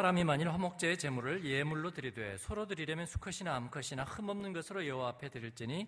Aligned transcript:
사람이 0.00 0.24
만일 0.24 0.48
화목제의 0.48 0.96
제물을 0.96 1.44
예물로 1.44 1.90
드리되 1.90 2.38
서로 2.38 2.66
드리려면 2.66 3.04
수컷이나 3.04 3.54
암컷이나 3.54 4.04
흠없는 4.04 4.54
것으로 4.54 4.86
여호와 4.86 5.08
앞에 5.10 5.28
드릴지니 5.28 5.86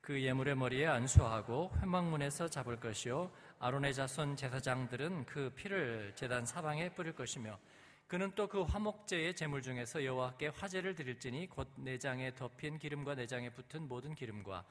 그 0.00 0.22
예물의 0.22 0.56
머리에 0.56 0.86
안수하고 0.86 1.70
회막문에서 1.76 2.48
잡을 2.48 2.80
것이요 2.80 3.30
아론의 3.58 3.92
자손 3.92 4.36
제사장들은 4.36 5.26
그 5.26 5.50
피를 5.50 6.14
제단 6.14 6.46
사방에 6.46 6.88
뿌릴 6.94 7.14
것이며 7.14 7.58
그는 8.06 8.32
또 8.34 8.48
그 8.48 8.62
화목제의 8.62 9.36
제물 9.36 9.60
중에서 9.60 10.06
여호와께 10.06 10.52
화제를 10.56 10.94
드릴지니 10.94 11.48
곧 11.50 11.68
내장에 11.76 12.34
덮인 12.34 12.78
기름과 12.78 13.14
내장에 13.14 13.50
붙은 13.50 13.86
모든 13.86 14.14
기름과 14.14 14.64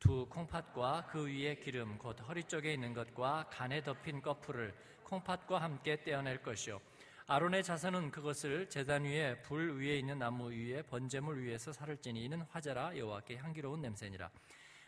두 0.00 0.26
콩팥과 0.26 1.06
그 1.12 1.28
위에 1.28 1.54
기름 1.54 1.96
곧 1.96 2.16
허리 2.26 2.42
쪽에 2.42 2.74
있는 2.74 2.92
것과 2.92 3.46
간에 3.50 3.84
덮인 3.84 4.20
꺼풀을 4.20 4.74
콩팥과 5.04 5.62
함께 5.62 6.02
떼어낼 6.02 6.42
것이요 6.42 6.80
아론의 7.26 7.62
자손은 7.62 8.10
그것을 8.10 8.68
제단 8.68 9.04
위에 9.04 9.40
불 9.42 9.78
위에 9.78 9.98
있는 9.98 10.18
나무 10.18 10.50
위에 10.50 10.82
번제물 10.82 11.44
위에서 11.44 11.72
살을 11.72 11.96
찌니 11.98 12.24
이는 12.24 12.42
화제라 12.50 12.96
여호와께 12.96 13.36
향기로운 13.36 13.80
냄새니라. 13.80 14.28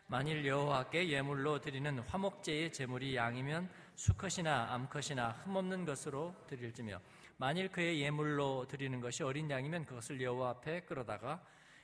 만일 0.07 0.45
여호와께 0.45 1.09
예물로 1.09 1.61
드리는 1.61 1.99
화목제의 2.01 2.73
제물이 2.73 3.17
양이면 3.17 3.71
수컷이나 3.95 4.75
암컷이나 4.75 5.31
흠없는 5.45 5.85
것으로 5.85 6.35
드릴지며 6.49 7.01
만일 7.37 7.71
그의 7.71 8.03
예물로 8.03 8.67
드리는 8.69 9.01
것이 9.01 9.23
어린 9.23 9.49
양이면 9.49 9.87
그것을 9.87 10.21
여호와 10.21 10.51
앞에 10.51 10.81
끌어다가 10.81 11.41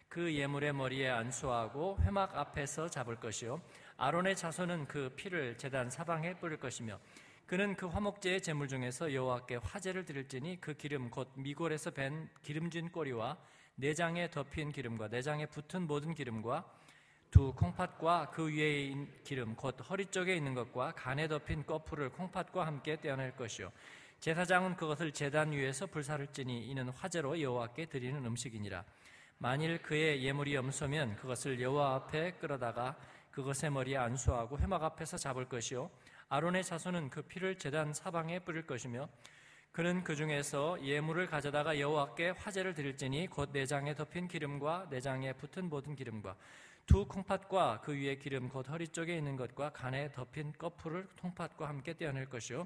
그 0.08 0.34
예물의 0.34 0.72
머리에 0.72 1.08
안수하고 1.08 1.98
회막 2.00 2.36
앞에서 2.36 2.88
잡을 2.88 3.16
것이요. 3.16 3.62
아론의 3.96 4.34
자손은 4.34 4.88
그 4.88 5.10
피를 5.14 5.56
제단 5.56 5.88
사방에 5.88 6.34
뿌릴 6.34 6.58
것이며 6.58 6.98
그는 7.50 7.74
그 7.74 7.86
화목제의 7.86 8.42
제물 8.42 8.68
중에서 8.68 9.12
여호와께 9.12 9.56
화제를 9.56 10.04
드릴지니 10.04 10.60
그 10.60 10.74
기름 10.74 11.10
곧 11.10 11.32
미골에서 11.34 11.90
밴 11.90 12.28
기름진 12.42 12.92
꼬리와 12.92 13.36
내장에 13.74 14.30
덮인 14.30 14.70
기름과 14.70 15.08
내장에 15.08 15.46
붙은 15.46 15.88
모든 15.88 16.14
기름과 16.14 16.64
두 17.32 17.52
콩팥과 17.52 18.30
그 18.30 18.54
위에 18.54 18.82
있는 18.82 19.08
기름 19.24 19.56
곧 19.56 19.74
허리 19.90 20.06
쪽에 20.06 20.36
있는 20.36 20.54
것과 20.54 20.92
간에 20.92 21.26
덮인 21.26 21.66
꺼풀을 21.66 22.10
콩팥과 22.10 22.64
함께 22.64 23.00
떼어낼 23.00 23.34
것이요. 23.34 23.72
제사장은 24.20 24.76
그것을 24.76 25.10
제단 25.10 25.50
위에서 25.50 25.86
불사를 25.86 26.24
찌니 26.28 26.68
이는 26.68 26.90
화제로 26.90 27.40
여호와께 27.40 27.86
드리는 27.86 28.24
음식이니라. 28.24 28.84
만일 29.38 29.82
그의 29.82 30.22
예물이 30.22 30.54
염소면 30.54 31.16
그것을 31.16 31.60
여호와 31.60 31.96
앞에 31.96 32.34
끌어다가 32.34 32.96
그것의 33.32 33.72
머리에 33.72 33.96
안수하고 33.96 34.56
회막 34.56 34.84
앞에서 34.84 35.16
잡을 35.16 35.48
것이요 35.48 35.90
아론의 36.32 36.62
자손은 36.62 37.10
그 37.10 37.22
피를 37.22 37.56
제단 37.58 37.92
사방에 37.92 38.38
뿌릴 38.38 38.64
것이며 38.64 39.08
그는 39.72 40.04
그 40.04 40.14
중에서 40.14 40.80
예물을 40.80 41.26
가져다가 41.26 41.80
여호와께 41.80 42.30
화제를 42.30 42.72
드릴지니 42.72 43.26
곧 43.26 43.50
내장에 43.52 43.96
덮인 43.96 44.28
기름과 44.28 44.86
내장에 44.90 45.32
붙은 45.32 45.68
모든 45.68 45.96
기름과 45.96 46.36
두 46.86 47.04
콩팥과 47.06 47.80
그 47.82 47.92
위에 47.96 48.14
기름 48.14 48.48
곧 48.48 48.68
허리 48.68 48.86
쪽에 48.86 49.16
있는 49.16 49.34
것과 49.34 49.70
간에 49.70 50.12
덮인 50.12 50.52
꺼풀을 50.56 51.08
통팥과 51.16 51.68
함께 51.68 51.94
떼어낼 51.94 52.26
것이요. 52.26 52.64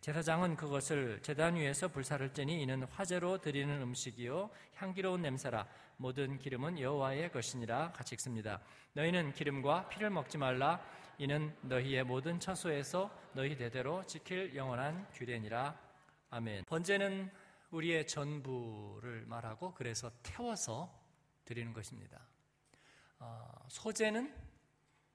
제사장은 0.00 0.56
그것을 0.56 1.20
제단 1.22 1.54
위에서 1.54 1.86
불사를 1.86 2.28
찌니 2.32 2.60
이는 2.60 2.82
화제로 2.84 3.38
드리는 3.38 3.80
음식이요. 3.82 4.50
향기로운 4.74 5.22
냄새라. 5.22 5.66
모든 5.96 6.38
기름은 6.38 6.80
여호와의 6.80 7.30
것이니라. 7.30 7.92
같이 7.92 8.16
읽습니다. 8.16 8.60
너희는 8.94 9.32
기름과 9.32 9.88
피를 9.90 10.10
먹지 10.10 10.38
말라 10.38 10.80
이는 11.18 11.56
너희의 11.62 12.04
모든 12.04 12.38
처소에서 12.38 13.10
너희 13.32 13.56
대대로 13.56 14.04
지킬 14.04 14.54
영원한 14.54 15.10
규례니라. 15.12 15.80
아멘. 16.28 16.64
번제는 16.64 17.30
우리의 17.70 18.06
전부를 18.06 19.24
말하고 19.24 19.72
그래서 19.72 20.10
태워서 20.22 20.92
드리는 21.46 21.72
것입니다. 21.72 22.20
어, 23.18 23.48
소제는 23.68 24.34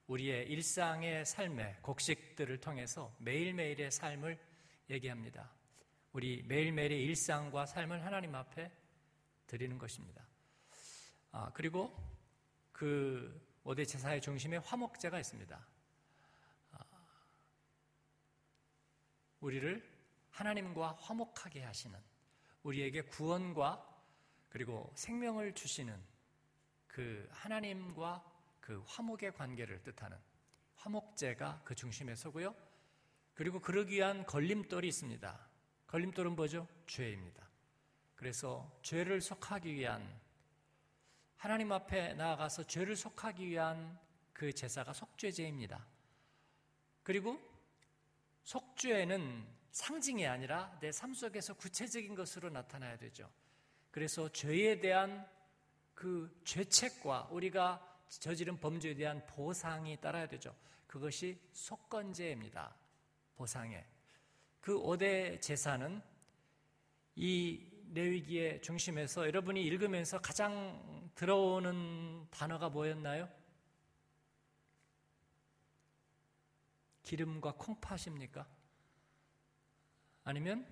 우리의 0.08 0.50
일상의 0.50 1.24
삶의 1.24 1.78
곡식들을 1.84 2.60
통해서 2.60 3.16
매일매일의 3.20 3.92
삶을 3.92 4.40
얘기합니다. 4.90 5.52
우리 6.14 6.42
매일매일의 6.48 7.00
일상과 7.04 7.68
삶을 7.68 8.04
하나님 8.04 8.34
앞에 8.34 8.72
드리는 9.46 9.78
것입니다. 9.78 10.26
아, 11.32 11.52
그리고 11.54 11.96
그 12.72 13.40
5대 13.64 13.88
제사의 13.88 14.20
중심에 14.20 14.58
화목제가 14.58 15.20
있습니다. 15.20 15.71
우리를 19.42 19.84
하나님과 20.30 20.94
화목하게 20.94 21.64
하시는 21.64 22.00
우리에게 22.64 23.02
구원과 23.04 23.88
그리고 24.50 24.92
생명을 24.96 25.54
주시는 25.54 26.00
그 26.88 27.28
하나님과 27.32 28.24
그 28.60 28.84
화목의 28.86 29.34
관계를 29.34 29.82
뜻하는 29.84 30.18
화목제가 30.76 31.62
그 31.64 31.76
중심에 31.76 32.16
서고요. 32.16 32.56
그리고 33.34 33.60
그러기 33.60 33.96
위한 33.96 34.26
걸림돌이 34.26 34.88
있습니다. 34.88 35.48
걸림돌은 35.88 36.36
뭐죠? 36.36 36.68
죄입니다. 36.88 37.50
그래서 38.16 38.72
죄를 38.84 39.22
속하기 39.22 39.74
위한 39.74 40.22
하나님 41.38 41.72
앞에 41.72 42.14
나아가서 42.14 42.68
죄를 42.68 42.96
속하기 42.96 43.48
위한 43.48 43.98
그 44.32 44.54
제사가 44.54 44.94
속죄제입니다. 44.94 45.86
그리고 47.04 47.51
속죄는 48.44 49.46
상징이 49.72 50.28
아니라 50.28 50.78
내 50.82 50.92
삶 50.92 51.14
속에서 51.14 51.54
구체적인 51.54 52.16
것으로 52.16 52.50
나타나야 52.50 52.98
되죠. 52.98 53.30
그래서 53.90 54.30
죄에 54.32 54.80
대한 54.80 55.28
그 55.94 56.42
죄책과 56.46 57.30
우리가 57.32 57.88
저지른 58.10 58.60
범죄에 58.60 58.96
대한 58.96 59.26
보상이 59.28 60.00
따라야 60.00 60.28
되죠. 60.28 60.56
그것이 60.88 61.40
속건제입니다. 61.54 62.76
보상에. 63.36 63.86
그 64.60 64.78
5대 64.78 65.40
제사는 65.42 66.02
이 67.16 67.66
레위기의 67.94 68.62
중심에서 68.62 69.26
여러분이 69.26 69.64
읽으면서 69.64 70.20
가장 70.20 71.10
들어오는 71.16 72.28
단어가 72.30 72.70
뭐였나요? 72.70 73.30
기름과 77.04 77.54
콩팥입니까? 77.54 78.48
아니면 80.24 80.68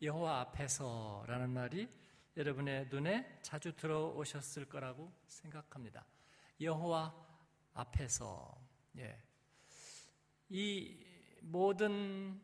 여호와 0.00 0.40
앞에서라는 0.40 1.50
말이 1.50 1.88
여러분의 2.36 2.88
눈에 2.88 3.38
자주 3.42 3.74
들어오셨을 3.76 4.66
거라고 4.66 5.12
생각합니다. 5.28 6.04
여호와 6.60 7.14
앞에서 7.74 8.58
예. 8.98 9.22
이 10.48 11.04
모든 11.42 12.40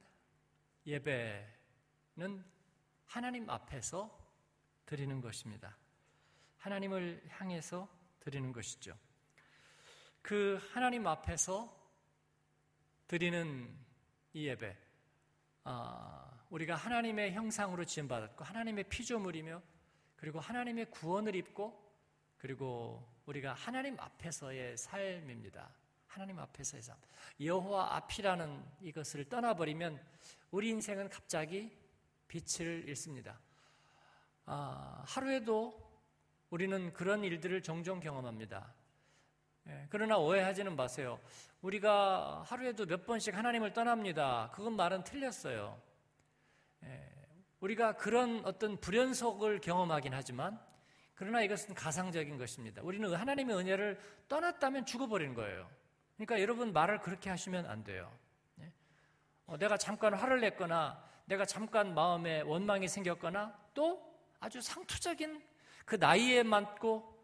예배는 0.86 2.44
하나님 3.06 3.48
앞에서 3.50 4.19
드리는 4.86 5.20
것입니다. 5.20 5.76
하나님을 6.59 7.22
향해서 7.28 7.88
드리는 8.20 8.53
것이죠. 8.53 8.97
그 10.22 10.60
하나님 10.72 11.06
앞에서 11.06 11.79
드리는 13.10 13.69
이 14.34 14.47
예배, 14.47 14.76
아, 15.65 16.31
우리가 16.48 16.76
하나님의 16.76 17.32
형상으로 17.32 17.84
지음받았고 17.84 18.44
하나님의 18.44 18.84
피조물이며 18.84 19.60
그리고 20.15 20.38
하나님의 20.38 20.93
구원을 20.93 21.34
입고 21.34 21.76
그리고 22.38 23.04
우리가 23.26 23.54
하나님 23.54 23.98
앞에서의 23.98 24.76
삶입니다. 24.76 25.68
하나님 26.07 26.39
앞에서의 26.39 26.84
삶. 26.84 26.97
여호와 27.41 27.97
앞이라는 27.97 28.65
이것을 28.83 29.28
떠나버리면 29.28 30.01
우리 30.53 30.68
인생은 30.68 31.09
갑자기 31.09 31.77
빛을 32.28 32.84
잃습니다. 32.86 33.41
아, 34.47 35.03
하루에도 35.04 35.74
우리는 36.51 36.92
그런 36.92 37.24
일들을 37.24 37.60
종종 37.65 37.98
경험합니다. 37.98 38.72
예, 39.71 39.87
그러나 39.89 40.19
오해하지는 40.19 40.75
마세요. 40.75 41.21
우리가 41.63 42.43
하루에도 42.45 42.87
몇 42.87 43.07
번씩 43.07 43.37
하나님을 43.37 43.72
떠납니다. 43.72 44.51
그건 44.53 44.75
말은 44.75 45.05
틀렸어요. 45.05 45.81
예, 46.84 47.11
우리가 47.61 47.97
그런 47.97 48.45
어떤 48.45 48.78
불연속을 48.78 49.61
경험하긴 49.61 50.13
하지만 50.13 50.59
그러나 51.15 51.43
이것은 51.43 51.75
가상적인 51.75 52.37
것입니다. 52.37 52.83
우리는 52.83 53.15
하나님의 53.15 53.57
은혜를 53.57 54.01
떠났다면 54.28 54.87
죽어버리는 54.87 55.34
거예요. 55.34 55.71
그러니까 56.17 56.41
여러분 56.41 56.72
말을 56.72 57.01
그렇게 57.01 57.31
하시면 57.31 57.67
안 57.67 57.84
돼요. 57.84 58.11
예, 58.61 58.72
어, 59.47 59.57
내가 59.57 59.77
잠깐 59.77 60.15
화를 60.15 60.41
냈거나 60.41 61.01
내가 61.27 61.45
잠깐 61.45 61.95
마음에 61.95 62.41
원망이 62.41 62.89
생겼거나 62.89 63.57
또 63.75 64.03
아주 64.41 64.61
상투적인 64.61 65.41
그 65.84 65.95
나이에 65.95 66.43
맞고 66.43 67.20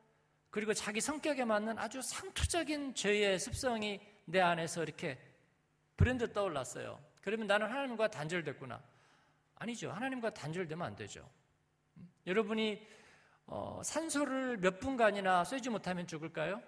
그리고 0.51 0.73
자기 0.73 1.01
성격에 1.01 1.45
맞는 1.45 1.79
아주 1.79 2.01
상투적인 2.03 2.95
죄의 2.95 3.39
습성이 3.39 4.01
내 4.25 4.41
안에서 4.41 4.83
이렇게 4.83 5.19
브랜드 5.97 6.33
떠올랐어요. 6.33 7.03
그러면 7.23 7.47
나는 7.47 7.69
하나님과 7.71 8.09
단절됐구나. 8.09 8.83
아니죠. 9.57 9.91
하나님과 9.91 10.31
단절되면 10.35 10.87
안 10.87 10.97
되죠. 10.97 11.29
여러분이 12.27 12.87
어, 13.47 13.81
산소를 13.85 14.59
몇 14.59 14.81
분간이나 14.81 15.45
쐬지 15.45 15.71
못하면 15.71 16.07
죽을까요? 16.07 16.63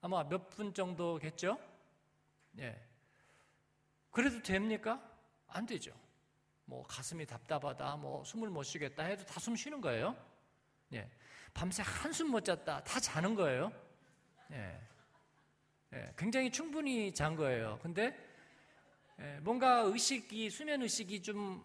아마 0.00 0.22
몇 0.24 0.50
분 0.50 0.74
정도겠죠? 0.74 1.58
예. 2.58 2.78
그래도 4.10 4.40
됩니까? 4.42 5.02
안 5.48 5.64
되죠. 5.66 5.92
뭐 6.66 6.86
가슴이 6.86 7.24
답답하다, 7.26 7.96
뭐 7.96 8.22
숨을 8.24 8.50
못 8.50 8.62
쉬겠다 8.62 9.04
해도 9.04 9.24
다 9.24 9.40
숨 9.40 9.56
쉬는 9.56 9.80
거예요. 9.80 10.14
예. 10.92 11.10
밤새 11.54 11.84
한숨 11.86 12.30
못 12.30 12.44
잤다, 12.44 12.82
다 12.82 13.00
자는 13.00 13.34
거예요. 13.36 13.72
예. 14.50 14.80
예. 15.94 16.12
굉장히 16.18 16.50
충분히 16.50 17.14
잔 17.14 17.36
거예요. 17.36 17.78
근데 17.80 18.14
예. 19.20 19.38
뭔가 19.40 19.78
의식이 19.78 20.50
수면 20.50 20.82
의식이 20.82 21.22
좀 21.22 21.64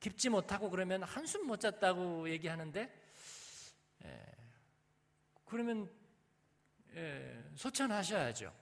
깊지 0.00 0.28
못하고 0.28 0.68
그러면 0.68 1.04
한숨 1.04 1.46
못 1.46 1.60
잤다고 1.60 2.28
얘기하는데 2.28 2.92
예. 4.04 4.24
그러면 5.44 5.88
예, 6.94 7.44
소천하셔야죠. 7.54 8.52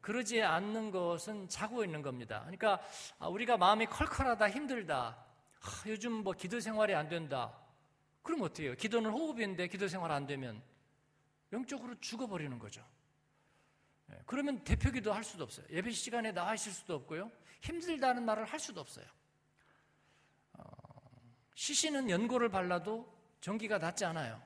그러지 0.00 0.42
않는 0.42 0.90
것은 0.90 1.48
자고 1.48 1.84
있는 1.84 2.02
겁니다. 2.02 2.40
그러니까 2.40 2.82
아, 3.18 3.28
우리가 3.28 3.56
마음이 3.56 3.86
컬컬하다, 3.86 4.50
힘들다. 4.50 5.16
아, 5.60 5.82
요즘 5.86 6.12
뭐 6.12 6.34
기도 6.34 6.60
생활이 6.60 6.94
안 6.94 7.08
된다. 7.08 7.63
그럼 8.24 8.48
해요? 8.58 8.74
기도는 8.74 9.10
호흡인데 9.10 9.68
기도 9.68 9.86
생활 9.86 10.10
안 10.10 10.26
되면 10.26 10.60
영적으로 11.52 11.94
죽어버리는 12.00 12.58
거죠. 12.58 12.84
예, 14.10 14.18
그러면 14.26 14.64
대표 14.64 14.90
기도 14.90 15.12
할 15.12 15.22
수도 15.22 15.44
없어요. 15.44 15.66
예배 15.70 15.92
시간에 15.92 16.32
나와 16.32 16.54
있을 16.54 16.72
수도 16.72 16.94
없고요. 16.94 17.30
힘들다는 17.60 18.24
말을 18.24 18.46
할 18.46 18.58
수도 18.58 18.80
없어요. 18.80 19.06
어, 20.54 20.64
시신은 21.54 22.10
연고를 22.10 22.48
발라도 22.48 23.06
전기가 23.40 23.78
닿지 23.78 24.04
않아요. 24.06 24.42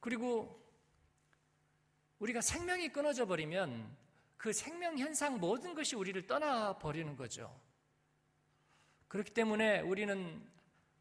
그리고 0.00 0.58
우리가 2.18 2.40
생명이 2.40 2.88
끊어져 2.88 3.26
버리면 3.26 3.96
그 4.36 4.52
생명 4.52 4.98
현상 4.98 5.38
모든 5.38 5.74
것이 5.74 5.94
우리를 5.94 6.26
떠나 6.26 6.78
버리는 6.78 7.14
거죠. 7.16 7.54
그렇기 9.08 9.32
때문에 9.32 9.80
우리는 9.80 10.42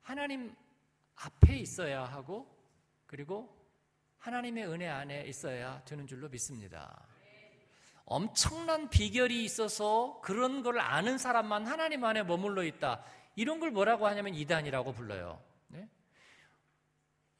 하나님 0.02 0.56
앞에 1.16 1.58
있어야 1.58 2.04
하고 2.04 2.48
그리고 3.06 3.58
하나님의 4.20 4.68
은혜 4.68 4.88
안에 4.88 5.26
있어야 5.26 5.84
되는 5.86 6.08
줄로 6.08 6.30
믿습니다. 6.30 7.06
엄청난 8.06 8.90
비결이 8.90 9.44
있어서 9.46 10.20
그런 10.22 10.64
걸 10.64 10.80
아는 10.80 11.18
사람만 11.18 11.68
하나님 11.68 12.04
안에 12.04 12.24
머물러 12.24 12.64
있다. 12.64 13.04
이런 13.36 13.60
걸 13.60 13.72
뭐라고 13.72 14.08
하냐면 14.08 14.34
이단이라고 14.34 14.94
불러요. 14.94 15.42
네? 15.68 15.88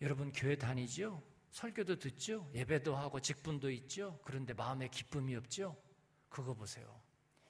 여러분 0.02 0.32
교회 0.32 0.56
다니죠? 0.56 1.24
설교도 1.52 1.98
듣죠? 1.98 2.50
예배도 2.54 2.96
하고 2.96 3.20
직분도 3.20 3.72
있죠? 3.72 4.20
그런데 4.24 4.54
마음에 4.54 4.88
기쁨이 4.88 5.36
없죠? 5.36 5.76
그거 6.30 6.54
보세요. 6.54 7.02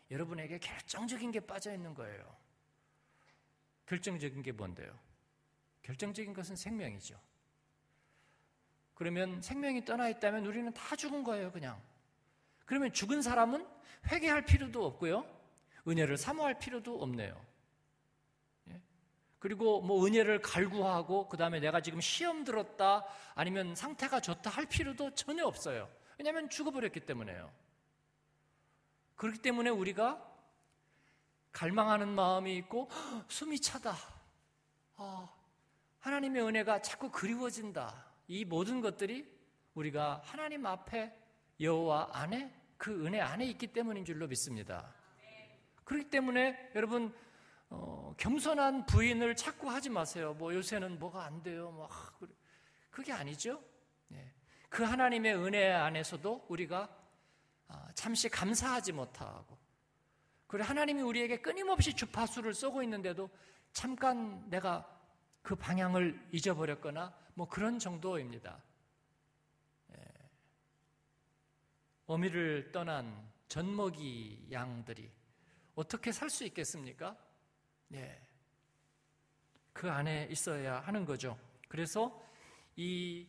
여러분에게 0.09 0.57
결정적인 0.59 1.31
게 1.31 1.39
빠져 1.41 1.73
있는 1.73 1.93
거예요. 1.93 2.35
결정적인 3.89 4.43
게 4.43 4.51
뭔데요? 4.51 4.97
결정적인 5.81 6.31
것은 6.35 6.55
생명이죠. 6.55 7.19
그러면 8.93 9.41
생명이 9.41 9.83
떠나 9.83 10.09
있다면 10.09 10.45
우리는 10.45 10.71
다 10.73 10.95
죽은 10.95 11.23
거예요, 11.23 11.51
그냥. 11.51 11.81
그러면 12.65 12.93
죽은 12.93 13.23
사람은 13.23 13.67
회개할 14.11 14.45
필요도 14.45 14.85
없고요. 14.85 15.25
은혜를 15.87 16.17
사모할 16.17 16.59
필요도 16.59 17.01
없네요. 17.01 17.49
그리고 19.39 19.81
뭐 19.81 20.05
은혜를 20.05 20.41
갈구하고 20.41 21.27
그 21.27 21.37
다음에 21.37 21.59
내가 21.59 21.81
지금 21.81 21.99
시험 21.99 22.43
들었다 22.43 23.05
아니면 23.33 23.73
상태가 23.73 24.19
좋다 24.19 24.51
할 24.51 24.67
필요도 24.67 25.15
전혀 25.15 25.45
없어요. 25.45 25.89
왜냐하면 26.19 26.49
죽어버렸기 26.49 26.99
때문에요. 26.99 27.51
그렇기 29.15 29.39
때문에 29.39 29.71
우리가 29.71 30.28
갈망하는 31.51 32.09
마음이 32.09 32.55
있고 32.57 32.89
숨이 33.27 33.59
차다. 33.59 33.95
아, 34.95 35.29
하나님의 35.99 36.43
은혜가 36.43 36.81
자꾸 36.81 37.11
그리워진다. 37.11 38.05
이 38.27 38.45
모든 38.45 38.81
것들이 38.81 39.29
우리가 39.73 40.21
하나님 40.23 40.65
앞에 40.65 41.13
여호와 41.59 42.09
안에 42.13 42.53
그 42.77 43.05
은혜 43.05 43.19
안에 43.19 43.45
있기 43.47 43.67
때문인 43.67 44.05
줄로 44.05 44.27
믿습니다. 44.27 44.93
그렇기 45.83 46.09
때문에 46.09 46.71
여러분 46.75 47.13
어, 47.69 48.15
겸손한 48.17 48.85
부인을 48.85 49.35
찾고 49.35 49.69
하지 49.69 49.89
마세요. 49.89 50.33
뭐 50.37 50.53
요새는 50.53 50.99
뭐가 50.99 51.25
안 51.25 51.43
돼요. 51.43 51.71
뭐 51.71 51.87
아, 51.91 52.11
그게 52.89 53.11
아니죠. 53.11 53.61
예. 54.11 54.33
그 54.69 54.83
하나님의 54.83 55.35
은혜 55.35 55.71
안에서도 55.71 56.45
우리가 56.47 56.89
아, 57.67 57.87
잠시 57.93 58.29
감사하지 58.29 58.93
못하고 58.93 59.58
그리고 60.49 60.67
하나님이 60.67 61.03
우리에게 61.03 61.41
끊임없이 61.41 61.93
주파수를 61.93 62.55
쏘고 62.55 62.81
있는데도 62.81 63.29
잠깐 63.71 64.49
내가 64.49 64.83
그 65.43 65.55
방향을 65.55 66.27
잊어버렸거나 66.31 67.15
뭐 67.35 67.47
그런 67.47 67.77
정도입니다. 67.77 68.59
예. 69.91 70.03
어미를 72.07 72.71
떠난 72.71 73.31
젖먹이 73.47 74.47
양들이 74.51 75.11
어떻게 75.75 76.11
살 76.11 76.31
수 76.31 76.43
있겠습니까? 76.45 77.15
네. 77.89 78.19
그 79.71 79.87
안에 79.87 80.29
있어야 80.31 80.79
하는 80.79 81.05
거죠. 81.05 81.37
그래서 81.67 82.25
이 82.75 83.27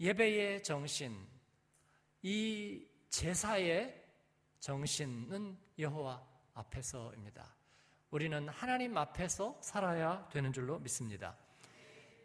예배의 0.00 0.64
정신, 0.64 1.24
이 2.20 2.84
제사의 3.10 4.04
정신은 4.58 5.56
여호와 5.78 6.31
앞에서입니다. 6.54 7.54
우리는 8.10 8.48
하나님 8.48 8.96
앞에서 8.96 9.58
살아야 9.60 10.28
되는 10.30 10.52
줄로 10.52 10.78
믿습니다. 10.78 11.36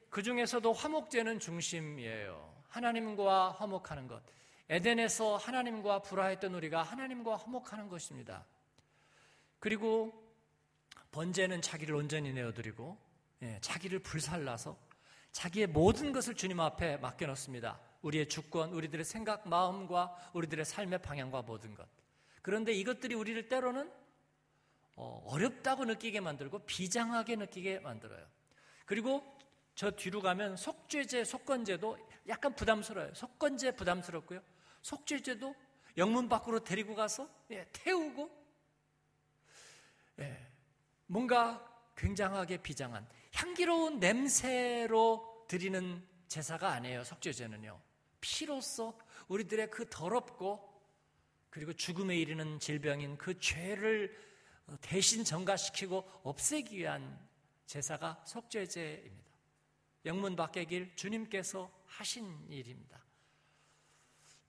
그 0.09 0.23
중에서도 0.23 0.73
화목제는 0.73 1.39
중심이에요. 1.39 2.53
하나님과 2.67 3.51
화목하는 3.51 4.07
것. 4.07 4.21
에덴에서 4.69 5.37
하나님과 5.37 6.01
불화했던 6.01 6.53
우리가 6.55 6.83
하나님과 6.83 7.37
화목하는 7.37 7.87
것입니다. 7.87 8.45
그리고 9.59 10.27
번제는 11.11 11.61
자기를 11.61 11.95
온전히 11.95 12.33
내어드리고 12.33 12.97
예, 13.43 13.57
자기를 13.61 13.99
불살라서 13.99 14.77
자기의 15.31 15.67
모든 15.67 16.11
것을 16.11 16.35
주님 16.35 16.59
앞에 16.59 16.97
맡겨놓습니다. 16.97 17.79
우리의 18.01 18.27
주권, 18.27 18.71
우리들의 18.71 19.05
생각, 19.05 19.47
마음과 19.47 20.31
우리들의 20.33 20.65
삶의 20.65 21.01
방향과 21.01 21.43
모든 21.43 21.75
것. 21.75 21.87
그런데 22.41 22.73
이것들이 22.73 23.15
우리를 23.15 23.47
때로는 23.47 23.91
어, 24.97 25.23
어렵다고 25.27 25.85
느끼게 25.85 26.19
만들고 26.19 26.59
비장하게 26.65 27.35
느끼게 27.37 27.79
만들어요. 27.79 28.25
그리고 28.85 29.23
저 29.75 29.91
뒤로 29.91 30.21
가면 30.21 30.57
속죄제, 30.57 31.23
속건제도 31.23 31.97
약간 32.27 32.55
부담스러워요. 32.55 33.13
속건제 33.13 33.75
부담스럽고요. 33.75 34.41
속죄제도 34.81 35.55
영문 35.97 36.27
밖으로 36.27 36.63
데리고 36.63 36.95
가서 36.95 37.29
예, 37.51 37.67
태우고 37.71 38.29
예, 40.19 40.47
뭔가 41.05 41.63
굉장하게 41.95 42.57
비장한 42.57 43.07
향기로운 43.33 43.99
냄새로 43.99 45.45
드리는 45.47 46.03
제사가 46.27 46.69
아니에요. 46.69 47.03
속죄제는요. 47.03 47.79
피로써 48.19 48.97
우리들의 49.27 49.69
그 49.69 49.87
더럽고 49.89 50.67
그리고 51.51 51.73
죽음에 51.73 52.17
이르는 52.17 52.59
질병인 52.59 53.17
그 53.17 53.39
죄를 53.39 54.26
대신 54.81 55.23
전가시키고 55.23 56.21
없애기 56.23 56.77
위한 56.77 57.19
제사가 57.65 58.23
속죄제입니다. 58.25 59.27
영문 60.05 60.35
밖의 60.35 60.65
길 60.67 60.95
주님께서 60.95 61.71
하신 61.85 62.47
일입니다. 62.49 63.03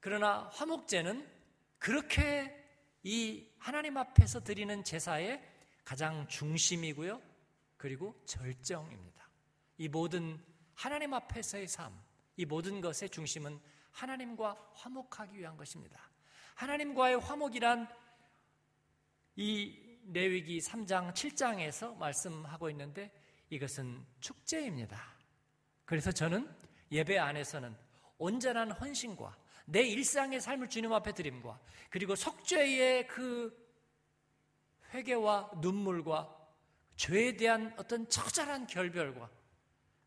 그러나 0.01 0.49
화목제는 0.53 1.29
그렇게 1.79 2.55
이 3.03 3.49
하나님 3.59 3.97
앞에서 3.97 4.41
드리는 4.41 4.85
제사의 4.85 5.43
가장 5.85 6.29
중심이고요. 6.29 7.21
그리고 7.77 8.21
절정입니다. 8.27 9.29
이 9.79 9.89
모든 9.89 10.43
하나님 10.75 11.15
앞에서의 11.15 11.67
삶, 11.67 11.93
이 12.37 12.45
모든 12.45 12.81
것의 12.81 13.11
중심은 13.11 13.61
하나님과 13.93 14.71
화목하기 14.75 15.39
위한 15.39 15.57
것입니다. 15.57 16.11
하나님과의 16.55 17.19
화목이란 17.21 17.89
이 19.37 19.88
레위기 20.11 20.59
3장, 20.59 21.13
7장에서 21.13 21.97
말씀하고 21.97 22.71
있는데 22.71 23.13
이것은 23.51 24.05
축제입니다. 24.21 25.03
그래서 25.85 26.13
저는 26.13 26.49
예배 26.91 27.19
안에서는 27.19 27.77
온전한 28.19 28.71
헌신과 28.73 29.37
내 29.67 29.83
일상의 29.83 30.41
삶을 30.41 30.69
주님 30.69 30.93
앞에 30.93 31.13
드림과 31.13 31.61
그리고 31.91 32.15
속죄의 32.15 33.07
그 33.07 33.55
회개와 34.95 35.53
눈물과 35.61 36.35
죄에 36.97 37.37
대한 37.37 37.75
어떤 37.77 38.09
처절한 38.09 38.67
결별과 38.67 39.31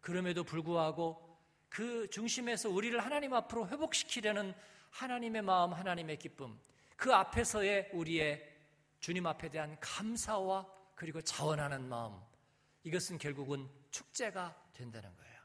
그럼에도 0.02 0.44
불구하고 0.44 1.40
그 1.70 2.10
중심에서 2.10 2.70
우리를 2.70 3.00
하나님 3.00 3.34
앞으로 3.34 3.68
회복시키려는 3.68 4.54
하나님의 4.90 5.42
마음, 5.44 5.74
하나님의 5.74 6.18
기쁨, 6.18 6.60
그 6.98 7.14
앞에서의 7.14 7.92
우리의 7.94 8.51
주님 9.02 9.26
앞에 9.26 9.50
대한 9.50 9.76
감사와 9.80 10.66
그리고 10.94 11.22
자원하는 11.22 11.90
마음, 11.90 12.22
이것은 12.84 13.18
결국은 13.18 13.68
축제가 13.90 14.70
된다는 14.74 15.14
거예요. 15.16 15.42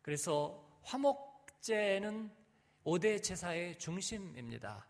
그래서 0.00 0.80
화목제는 0.84 2.32
5대 2.84 3.20
제사의 3.22 3.76
중심입니다. 3.78 4.86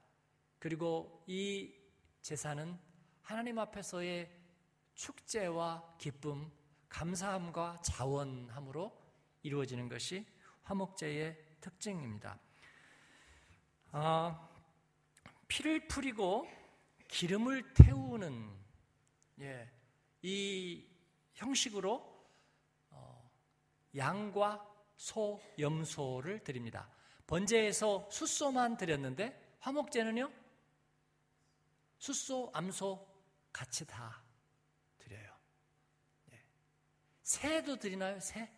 그리고 0.58 1.24
이 1.26 1.74
제사는 2.20 2.78
하나님 3.22 3.58
앞에서의 3.58 4.30
축제와 4.94 5.96
기쁨, 5.96 6.52
감사함과 6.90 7.80
자원함으로 7.82 8.94
이루어지는 9.42 9.88
것이 9.88 10.26
화목제의 10.64 11.56
특징입니다. 11.62 12.38
아, 13.92 14.48
피를 15.48 15.88
뿌리고 15.88 16.46
기름을 17.12 17.74
태우는 17.74 18.50
예, 19.40 19.70
이 20.22 20.82
형식으로 21.34 22.26
어, 22.88 23.30
양과 23.94 24.66
소, 24.96 25.40
염소를 25.58 26.42
드립니다. 26.42 26.90
번제에서 27.26 28.08
숫소만 28.10 28.78
드렸는데 28.78 29.56
화목제는요? 29.60 30.32
숫소, 31.98 32.50
암소 32.54 33.06
같이 33.52 33.86
다 33.86 34.24
드려요. 34.98 35.36
예. 36.32 36.42
새도 37.22 37.78
드리나요? 37.78 38.18
새? 38.20 38.50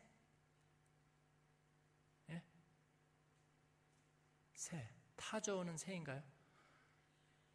예? 2.30 2.42
새. 4.54 4.88
타조는 5.16 5.76
새인가요? 5.76 6.23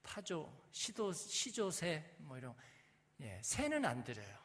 타조, 0.10 0.52
시도, 0.72 1.14
시조새, 1.14 2.04
뭐 2.18 2.36
이런. 2.36 2.56
예, 3.22 3.40
새는 3.44 3.86
안 3.86 4.04
드려요. 4.04 4.36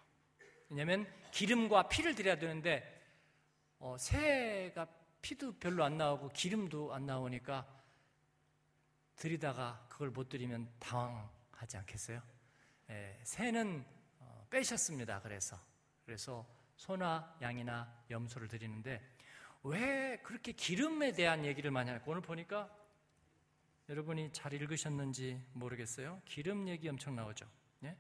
왜냐면 0.69 1.07
기름과 1.33 1.89
피를 1.89 2.15
드려야 2.15 2.37
되는데, 2.37 3.03
어, 3.79 3.97
새가 3.99 4.87
피도 5.23 5.59
별로 5.59 5.83
안 5.83 5.97
나오고 5.97 6.29
기름도 6.35 6.93
안 6.93 7.07
나오니까 7.07 7.67
드리다가 9.17 9.87
그걸 9.89 10.11
못 10.11 10.29
드리면 10.29 10.71
당황하지 10.81 11.79
않겠어요? 11.79 12.23
예, 12.91 13.19
새는 13.25 13.87
어, 14.19 14.47
빼셨습니다. 14.51 15.23
그래서 15.23 15.59
그래서 16.05 16.47
소나 16.77 17.39
양이나 17.41 18.05
염소를 18.11 18.49
드리는데 18.49 19.01
왜 19.63 20.19
그렇게 20.23 20.53
기름에 20.53 21.13
대한 21.13 21.47
얘기를 21.47 21.71
많이 21.71 21.89
할까? 21.89 22.05
오늘 22.07 22.21
보니까 22.21 22.84
여러분이 23.89 24.33
잘 24.33 24.53
읽으셨는지 24.55 25.41
모르겠어요. 25.53 26.23
기름 26.25 26.69
얘기 26.69 26.89
엄청 26.89 27.15
나오죠. 27.15 27.47
예? 27.85 27.97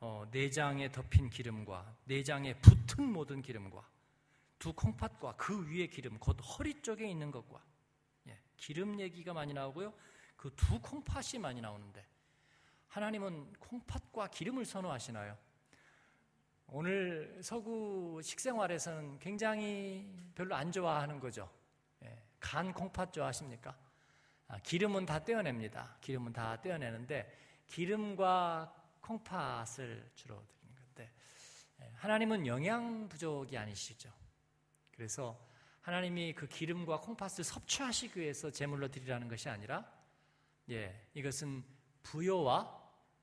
어, 0.00 0.26
내장에 0.30 0.92
덮인 0.92 1.30
기름과 1.30 1.96
내장에 2.04 2.54
붙은 2.58 3.04
모든 3.10 3.40
기름과 3.40 3.88
두 4.58 4.72
콩팥과 4.74 5.36
그 5.36 5.68
위에 5.68 5.86
기름, 5.86 6.18
곧 6.18 6.36
허리 6.40 6.82
쪽에 6.82 7.08
있는 7.08 7.30
것과 7.30 7.64
예, 8.28 8.38
기름 8.56 9.00
얘기가 9.00 9.32
많이 9.32 9.52
나오고요. 9.52 9.92
그 10.36 10.50
두 10.56 10.80
콩팥이 10.80 11.38
많이 11.40 11.60
나오는데 11.60 12.04
하나님은 12.88 13.54
콩팥과 13.54 14.28
기름을 14.28 14.64
선호하시나요? 14.64 15.38
오늘 16.66 17.38
서구 17.42 18.20
식생활에서는 18.22 19.18
굉장히 19.18 20.06
별로 20.34 20.54
안 20.54 20.70
좋아하는 20.70 21.18
거죠. 21.18 21.48
예, 22.04 22.22
간 22.40 22.72
콩팥 22.72 23.12
좋아하십니까? 23.12 23.76
아, 24.52 24.58
기름은 24.58 25.06
다 25.06 25.24
떼어냅니다. 25.24 25.96
기름은 26.02 26.34
다 26.34 26.60
떼어내는데 26.60 27.64
기름과 27.68 29.00
콩팥을 29.00 30.10
주로 30.14 30.44
드리는 30.46 30.76
건데 30.76 31.10
예, 31.80 31.90
하나님은 31.96 32.46
영양 32.46 33.08
부족이 33.08 33.56
아니시죠. 33.56 34.12
그래서 34.94 35.42
하나님이 35.80 36.34
그 36.34 36.46
기름과 36.46 37.00
콩팥을 37.00 37.42
섭취하시기 37.42 38.20
위해서 38.20 38.50
제물로 38.50 38.88
드리라는 38.88 39.26
것이 39.26 39.48
아니라 39.48 39.90
예, 40.68 41.08
이것은 41.14 41.64
부요와 42.02 42.78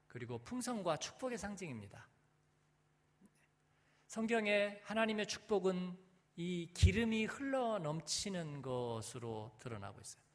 그리고 0.07 0.39
풍성과 0.39 0.97
축복의 0.97 1.37
상징입니다. 1.37 2.07
성경에 4.07 4.81
하나님의 4.83 5.27
축복은 5.27 5.95
이 6.37 6.71
기름이 6.73 7.25
흘러 7.25 7.77
넘치는 7.77 8.63
것으로 8.63 9.55
드러나고 9.59 10.01
있어요. 10.01 10.28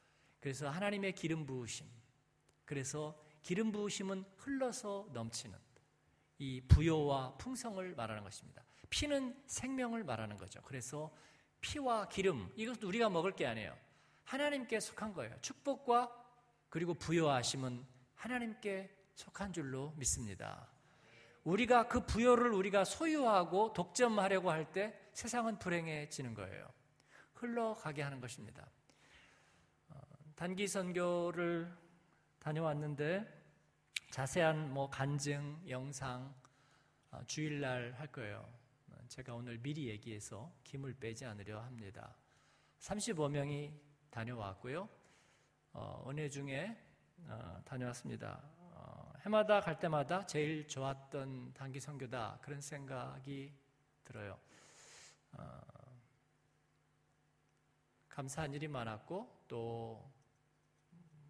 그래서 0.44 0.68
하나님의 0.68 1.14
기름 1.14 1.46
부으심. 1.46 1.86
그래서 2.66 3.18
기름 3.40 3.72
부으심은 3.72 4.26
흘러서 4.36 5.08
넘치는 5.14 5.58
이 6.36 6.60
부요와 6.68 7.38
풍성을 7.38 7.94
말하는 7.94 8.22
것입니다. 8.22 8.62
피는 8.90 9.42
생명을 9.46 10.04
말하는 10.04 10.36
거죠. 10.36 10.60
그래서 10.60 11.10
피와 11.62 12.08
기름, 12.10 12.52
이것도 12.56 12.86
우리가 12.88 13.08
먹을 13.08 13.32
게 13.32 13.46
아니에요. 13.46 13.74
하나님께 14.24 14.80
속한 14.80 15.14
거예요. 15.14 15.34
축복과 15.40 16.12
그리고 16.68 16.92
부여하심은 16.92 17.82
하나님께 18.14 18.94
속한 19.14 19.54
줄로 19.54 19.94
믿습니다. 19.96 20.68
우리가 21.44 21.88
그 21.88 22.04
부여를 22.04 22.52
우리가 22.52 22.84
소유하고 22.84 23.72
독점하려고 23.72 24.50
할 24.50 24.70
때 24.74 24.94
세상은 25.14 25.58
불행해지는 25.58 26.34
거예요. 26.34 26.68
흘러가게 27.32 28.02
하는 28.02 28.20
것입니다. 28.20 28.68
어, 30.34 30.36
단기 30.36 30.66
선교를 30.66 31.72
다녀왔는데 32.40 33.24
자세한 34.10 34.72
뭐 34.72 34.90
간증, 34.90 35.62
영상 35.68 36.34
어, 37.10 37.20
주일날 37.26 37.92
할 37.92 38.08
거예요. 38.08 38.46
제가 39.08 39.34
오늘 39.34 39.58
미리 39.58 39.88
얘기해서 39.88 40.52
김을 40.64 40.94
빼지 40.94 41.24
않으려 41.24 41.60
합니다. 41.60 42.16
35명이 42.80 43.72
다녀왔고요. 44.10 44.88
어, 45.72 46.04
은혜 46.08 46.28
중에 46.28 46.76
어, 47.28 47.60
다녀왔습니다. 47.64 48.42
어, 48.58 49.12
해마다 49.24 49.60
갈 49.60 49.78
때마다 49.78 50.26
제일 50.26 50.66
좋았던 50.66 51.54
단기 51.54 51.80
선교다 51.80 52.40
그런 52.42 52.60
생각이 52.60 53.52
들어요. 54.04 54.38
어, 55.32 55.60
감사한 58.08 58.52
일이 58.54 58.68
많았고 58.68 59.44
또 59.48 60.13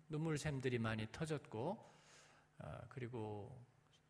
눈물샘들이 0.09 0.79
많이 0.79 1.07
터졌고 1.11 1.93
어, 2.59 2.81
그리고 2.89 3.65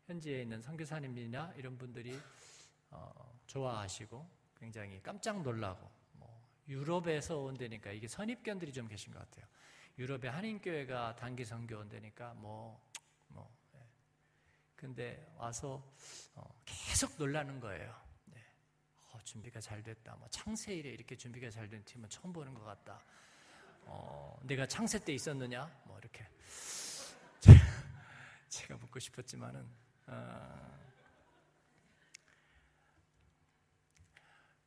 현지에 0.05 0.41
있는 0.43 0.61
선교사님이나 0.61 1.53
이런 1.57 1.77
분들이 1.77 2.19
어, 2.91 3.39
좋아하시고 3.47 4.27
굉장히 4.59 5.01
깜짝 5.01 5.41
놀라고 5.41 5.89
뭐 6.13 6.41
유럽에서 6.67 7.39
온다니까 7.39 7.91
이게 7.91 8.07
선입견들이 8.07 8.71
좀 8.73 8.87
계신 8.87 9.11
것 9.13 9.19
같아요. 9.19 9.45
유럽의 9.97 10.29
한인교회가 10.31 11.15
단기 11.15 11.45
선교 11.45 11.77
온다니까 11.79 12.33
뭐 12.35 12.79
뭐. 13.29 13.49
예. 13.75 13.79
근데 14.75 15.25
와서 15.37 15.83
어, 16.35 16.61
계속 16.65 17.15
놀라는 17.17 17.59
거예요. 17.59 17.95
네. 18.25 18.41
어, 19.11 19.19
준비가 19.23 19.59
잘 19.59 19.81
됐다. 19.81 20.15
뭐 20.17 20.27
창세일에 20.29 20.89
이렇게 20.89 21.15
준비가 21.15 21.49
잘 21.49 21.69
된 21.69 21.83
팀은 21.85 22.09
처음 22.09 22.31
보는 22.33 22.53
것 22.53 22.63
같다. 22.63 23.01
어, 23.85 24.39
내가 24.43 24.65
창세 24.65 24.99
때 24.99 25.13
있었느냐? 25.13 25.69
뭐 25.85 25.97
이렇게 25.99 26.27
제가 28.49 28.77
묻고 28.77 28.99
싶었지만은 28.99 29.65
어, 30.07 30.79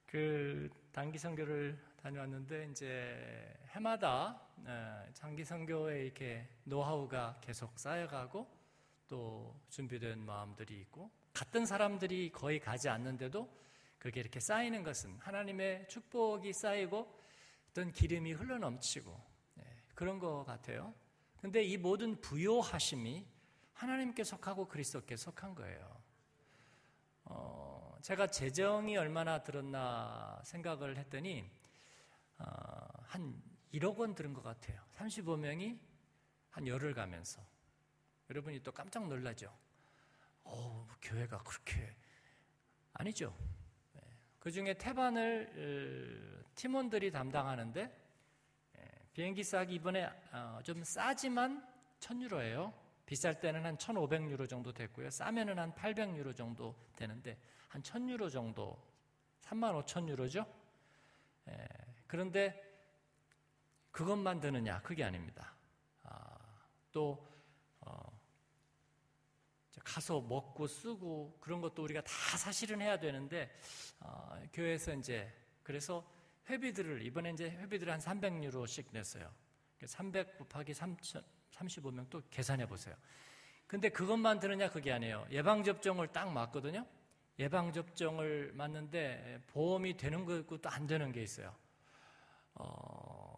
그 0.07 0.71
단기 0.93 1.19
선교를 1.19 1.79
다녀왔는데 2.03 2.69
이제 2.71 3.55
해마다 3.71 4.41
예, 4.67 5.13
장기 5.13 5.45
선교에 5.45 6.05
이렇게 6.05 6.49
노하우가 6.65 7.41
계속 7.41 7.79
쌓여가고 7.79 8.49
또 9.07 9.55
준비된 9.69 10.25
마음들이 10.25 10.81
있고 10.81 11.11
같은 11.33 11.67
사람들이 11.67 12.33
거의 12.33 12.59
가지 12.59 12.89
않는데도 12.89 13.49
그게 13.99 14.21
이렇게 14.21 14.41
쌓이는 14.41 14.83
것은 14.83 15.19
하나님의 15.19 15.89
축복이 15.89 16.53
쌓이고 16.53 17.18
어떤 17.79 17.93
기름이 17.93 18.33
흘러넘치고 18.33 19.25
예, 19.61 19.63
그런 19.95 20.19
것 20.19 20.43
같아요. 20.43 20.93
근데 21.41 21.63
이 21.63 21.77
모든 21.77 22.21
부요하심이 22.21 23.25
하나님께 23.73 24.25
속하고 24.25 24.67
그리스도께 24.67 25.17
속한 25.17 25.55
거예요. 25.55 26.03
어, 27.23 27.97
제가 28.03 28.27
재정이 28.27 28.97
얼마나 28.97 29.45
들었나 29.45 30.41
생각을 30.45 30.97
했더니 30.97 31.49
어, 32.39 32.45
한 33.05 33.41
1억 33.73 33.97
원 33.99 34.17
들은 34.17 34.33
것 34.33 34.43
같아요. 34.43 34.83
35명이 34.97 35.79
한 36.51 36.67
열흘 36.67 36.95
가면서 36.95 37.41
여러분이 38.29 38.61
또 38.65 38.73
깜짝 38.73 39.07
놀라죠. 39.07 39.57
어, 40.43 40.89
교회가 41.01 41.45
그렇게 41.45 41.95
아니죠. 42.95 43.33
네. 44.49 44.51
그 44.51 44.53
중에 44.53 44.73
태반을 44.73 46.43
팀원들이 46.55 47.11
담당하는데 47.11 47.81
예, 48.79 48.83
비행기 49.13 49.45
싸기 49.45 49.75
이번에 49.75 50.11
어, 50.33 50.61
좀 50.65 50.83
싸지만 50.83 51.63
1000유로예요. 52.01 52.73
비쌀 53.05 53.41
때는 53.41 53.67
한 53.67 53.77
1500유로 53.77 54.49
정도 54.49 54.73
됐고요. 54.73 55.11
싸면은 55.11 55.59
한 55.59 55.75
800유로 55.75 56.35
정도 56.35 56.75
되는데 56.97 57.37
한 57.69 57.83
1000유로 57.83 58.33
정도 58.33 58.83
3만 59.43 59.85
5천 59.85 60.09
유로죠. 60.09 60.47
예, 61.49 61.69
그런데 62.07 62.59
그것만 63.91 64.41
드느냐? 64.41 64.81
그게 64.81 65.05
아닙니다. 65.05 65.53
아, 66.05 66.39
또 66.91 67.11
어, 67.11 67.28
가서 69.89 70.21
먹고 70.21 70.67
쓰고 70.67 71.39
그런 71.41 71.63
것도 71.63 71.83
우리가 71.83 72.03
다 72.03 72.13
사실은 72.37 72.83
해야 72.83 72.99
되는데 72.99 73.51
어, 74.01 74.39
교회에서 74.53 74.93
이제 74.95 75.33
그래서 75.63 76.07
회비들을 76.49 77.03
이번에 77.03 77.31
이제 77.31 77.51
회비들을 77.51 77.91
한 77.91 77.99
300유로씩 77.99 78.93
냈어요. 78.93 79.33
300 79.85 80.37
곱하기 80.39 80.73
3천 80.73 81.25
35명 81.53 82.11
또 82.11 82.23
계산해 82.31 82.67
보세요. 82.67 82.95
근데 83.67 83.89
그것만 83.89 84.41
드느냐 84.41 84.71
그게 84.71 84.93
아니에요. 84.93 85.27
예방 85.31 85.65
접종을 85.65 86.09
딱 86.09 86.31
맞거든요. 86.33 86.87
예방 87.39 87.73
접종을 87.73 88.53
맞는데 88.55 89.43
보험이 89.47 89.97
되는 89.97 90.25
거 90.25 90.37
있고 90.39 90.59
또 90.59 90.69
안 90.69 90.87
되는 90.87 91.13
게 91.13 91.23
있어요. 91.23 91.55
어, 92.55 93.35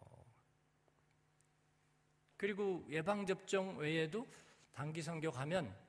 그리고 2.35 2.85
예방 2.89 3.25
접종 3.25 3.77
외에도 3.77 4.27
단기 4.73 5.01
선교 5.01 5.31
가면 5.31 5.65
예, 5.67 5.80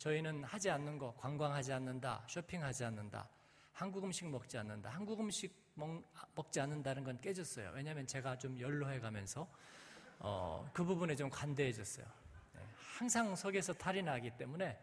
저희는 0.00 0.44
하지 0.44 0.70
않는 0.70 0.96
거 0.96 1.14
관광하지 1.18 1.74
않는다, 1.74 2.24
쇼핑하지 2.26 2.84
않는다, 2.84 3.28
한국 3.74 4.02
음식 4.02 4.26
먹지 4.26 4.56
않는다. 4.56 4.88
한국 4.88 5.20
음식 5.20 5.54
먹, 5.74 6.50
지 6.50 6.58
않는다는 6.58 7.04
건 7.04 7.20
깨졌어요. 7.20 7.72
왜냐하면 7.74 8.06
제가 8.06 8.38
좀 8.38 8.58
연로해 8.58 8.98
가면서 8.98 9.46
어, 10.18 10.68
그 10.72 10.84
부분에 10.84 11.14
좀 11.14 11.28
관대해졌어요. 11.28 12.06
네, 12.54 12.60
항상 12.96 13.36
속에서 13.36 13.74
탈이 13.74 14.02
나기 14.02 14.30
때문에 14.30 14.82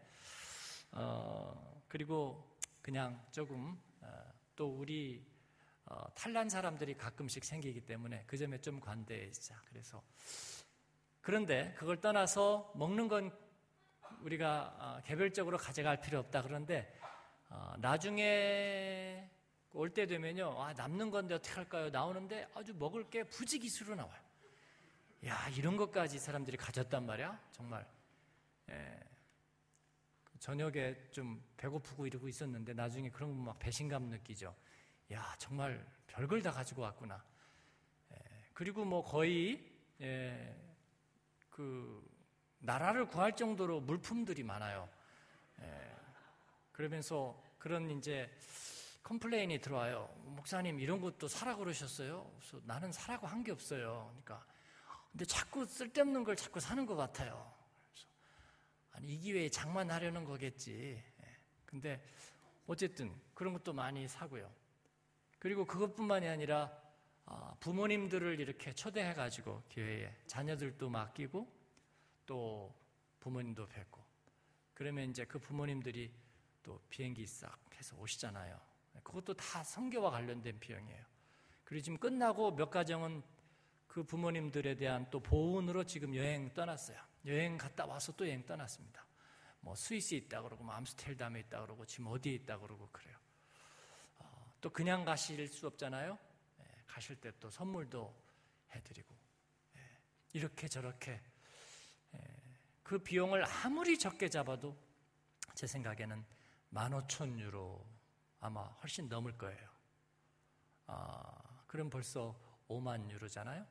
어, 0.92 1.82
그리고 1.88 2.56
그냥 2.80 3.20
조금 3.32 3.76
어, 4.00 4.32
또 4.54 4.68
우리 4.68 5.26
어, 5.84 6.06
탈난 6.14 6.48
사람들이 6.48 6.96
가끔씩 6.96 7.44
생기기 7.44 7.80
때문에 7.80 8.22
그 8.28 8.36
점에 8.36 8.60
좀 8.60 8.78
관대해지자. 8.78 9.60
그래서 9.68 10.00
그런데 11.20 11.74
그걸 11.76 12.00
떠나서 12.00 12.72
먹는 12.76 13.08
건 13.08 13.47
우리가 14.22 14.76
어, 14.78 15.02
개별적으로 15.04 15.56
가져갈 15.58 16.00
필요 16.00 16.18
없다. 16.18 16.42
그런데 16.42 16.92
어, 17.50 17.74
나중에 17.78 19.30
올 19.72 19.90
때 19.90 20.06
되면요, 20.06 20.60
아, 20.62 20.72
남는 20.72 21.10
건데 21.10 21.34
어떻게 21.34 21.54
할까요? 21.54 21.90
나오는데 21.90 22.48
아주 22.54 22.74
먹을 22.74 23.08
게 23.10 23.22
부지기수로 23.24 23.94
나와요. 23.94 24.20
야, 25.26 25.48
이런 25.56 25.76
것까지 25.76 26.18
사람들이 26.18 26.56
가졌단 26.56 27.04
말이야? 27.06 27.38
정말. 27.52 27.86
예. 28.70 29.00
저녁에 30.38 30.96
좀 31.10 31.42
배고프고 31.56 32.06
이러고 32.06 32.28
있었는데 32.28 32.72
나중에 32.74 33.10
그런 33.10 33.36
거 33.36 33.42
막 33.42 33.58
배신감 33.58 34.04
느끼죠. 34.04 34.54
야, 35.12 35.34
정말 35.38 35.84
별걸 36.06 36.42
다 36.42 36.50
가지고 36.52 36.82
왔구나. 36.82 37.22
예. 38.12 38.16
그리고 38.54 38.84
뭐 38.84 39.02
거의, 39.04 39.64
예, 40.00 40.56
그, 41.50 42.02
나라를 42.60 43.06
구할 43.08 43.34
정도로 43.36 43.80
물품들이 43.80 44.42
많아요. 44.42 44.88
예. 45.60 45.96
그러면서 46.72 47.40
그런 47.58 47.90
이제 47.90 48.30
complain이 49.02 49.60
들어와요. 49.60 50.08
목사님, 50.24 50.80
이런 50.80 51.00
것도 51.00 51.28
사라 51.28 51.56
그러셨어요? 51.56 52.30
그래서 52.38 52.60
나는 52.66 52.92
사라고 52.92 53.26
한 53.26 53.42
게 53.42 53.52
없어요. 53.52 54.06
그러니까 54.10 54.44
근데 55.10 55.24
자꾸 55.24 55.64
쓸데없는 55.64 56.24
걸 56.24 56.36
자꾸 56.36 56.60
사는 56.60 56.84
것 56.84 56.94
같아요. 56.96 57.52
아니, 58.92 59.14
이 59.14 59.18
기회에 59.18 59.48
장만하려는 59.48 60.24
거겠지. 60.24 61.02
예. 61.22 61.36
근데 61.64 62.02
어쨌든 62.66 63.14
그런 63.34 63.52
것도 63.54 63.72
많이 63.72 64.06
사고요. 64.06 64.52
그리고 65.38 65.64
그것뿐만이 65.64 66.28
아니라 66.28 66.70
아, 67.24 67.54
부모님들을 67.60 68.40
이렇게 68.40 68.72
초대해 68.72 69.14
가지고 69.14 69.62
교회에 69.70 70.14
자녀들도 70.26 70.88
맡기고 70.88 71.57
또 72.28 72.72
부모님도 73.20 73.66
뵙고 73.66 74.04
그러면 74.74 75.10
이제 75.10 75.24
그 75.24 75.38
부모님들이 75.38 76.12
또 76.62 76.78
비행기 76.90 77.26
싹 77.26 77.58
해서 77.74 77.96
오시잖아요. 77.96 78.60
그것도 79.02 79.32
다 79.34 79.64
성교와 79.64 80.10
관련된 80.10 80.60
비용이에요. 80.60 81.04
그리고 81.64 81.82
지금 81.82 81.98
끝나고 81.98 82.54
몇 82.54 82.70
가정은 82.70 83.22
그 83.86 84.02
부모님들에 84.04 84.74
대한 84.76 85.08
또 85.10 85.20
보훈으로 85.20 85.84
지금 85.84 86.14
여행 86.14 86.52
떠났어요. 86.52 87.00
여행 87.24 87.56
갔다 87.56 87.86
와서 87.86 88.12
또 88.12 88.26
여행 88.26 88.44
떠났습니다. 88.44 89.04
뭐 89.60 89.74
스위스에 89.74 90.18
있다 90.18 90.42
그러고 90.42 90.62
뭐 90.64 90.74
암스테르담에 90.74 91.40
있다 91.40 91.62
그러고 91.62 91.86
지금 91.86 92.08
어디에 92.08 92.34
있다 92.34 92.58
그러고 92.58 92.88
그래요. 92.92 93.16
어, 94.18 94.52
또 94.60 94.70
그냥 94.70 95.04
가실 95.04 95.48
수 95.48 95.66
없잖아요. 95.66 96.18
예, 96.60 96.64
가실 96.86 97.16
때 97.16 97.32
또 97.40 97.48
선물도 97.50 98.14
해드리고 98.74 99.14
예, 99.76 99.80
이렇게 100.34 100.68
저렇게 100.68 101.12
예, 101.12 101.37
그 102.88 102.98
비용을 102.98 103.44
아무리 103.44 103.98
적게 103.98 104.30
잡아도 104.30 104.74
제 105.54 105.66
생각에는 105.66 106.24
15,000 106.70 107.38
유로 107.38 107.86
아마 108.40 108.62
훨씬 108.62 109.10
넘을 109.10 109.36
거예요. 109.36 109.68
아, 110.86 111.62
그럼 111.66 111.90
벌써 111.90 112.34
5만 112.66 113.10
유로잖아요. 113.10 113.66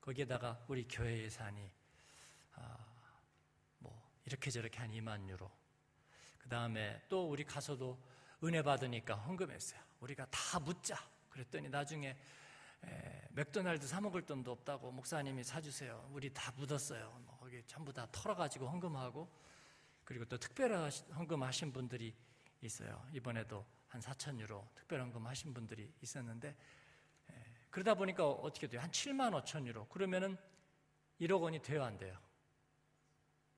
거기에다가 0.00 0.64
우리 0.66 0.88
교회 0.88 1.18
예산이 1.22 1.70
아, 2.54 2.76
뭐 3.78 4.10
이렇게 4.24 4.50
저렇게 4.50 4.80
한 4.80 4.90
2만 4.90 5.28
유로. 5.28 5.48
그 6.36 6.48
다음에 6.48 7.00
또 7.08 7.30
우리 7.30 7.44
가서도 7.44 7.96
은혜 8.42 8.60
받으니까 8.60 9.14
헌금했어요. 9.14 9.80
우리가 10.00 10.26
다 10.32 10.58
묻자. 10.58 10.96
그랬더니 11.28 11.68
나중에 11.68 12.16
에, 12.84 13.28
맥도날드 13.30 13.86
사 13.86 14.00
먹을 14.00 14.22
돈도 14.22 14.50
없다고 14.50 14.92
목사님이 14.92 15.44
사주세요. 15.44 16.10
우리 16.12 16.32
다 16.32 16.52
묻었어요. 16.56 17.20
뭐 17.24 17.36
거기 17.38 17.62
전부 17.66 17.92
다 17.92 18.06
털어가지고 18.12 18.68
헌금하고 18.68 19.28
그리고 20.04 20.24
또 20.24 20.38
특별한 20.38 20.90
헌금하신 21.14 21.72
분들이 21.72 22.14
있어요. 22.60 23.06
이번에도 23.12 23.64
한 23.88 24.00
4천 24.00 24.38
유로 24.40 24.68
특별 24.74 25.00
헌금하신 25.00 25.54
분들이 25.54 25.92
있었는데 26.00 26.56
그러다 27.70 27.94
보니까 27.94 28.28
어떻게 28.28 28.66
돼요? 28.66 28.80
한 28.80 28.90
7만 28.90 29.32
5천 29.42 29.66
유로. 29.66 29.86
그러면은 29.88 30.36
1억 31.20 31.40
원이 31.40 31.62
돼요, 31.62 31.84
안 31.84 31.96
돼요? 31.96 32.18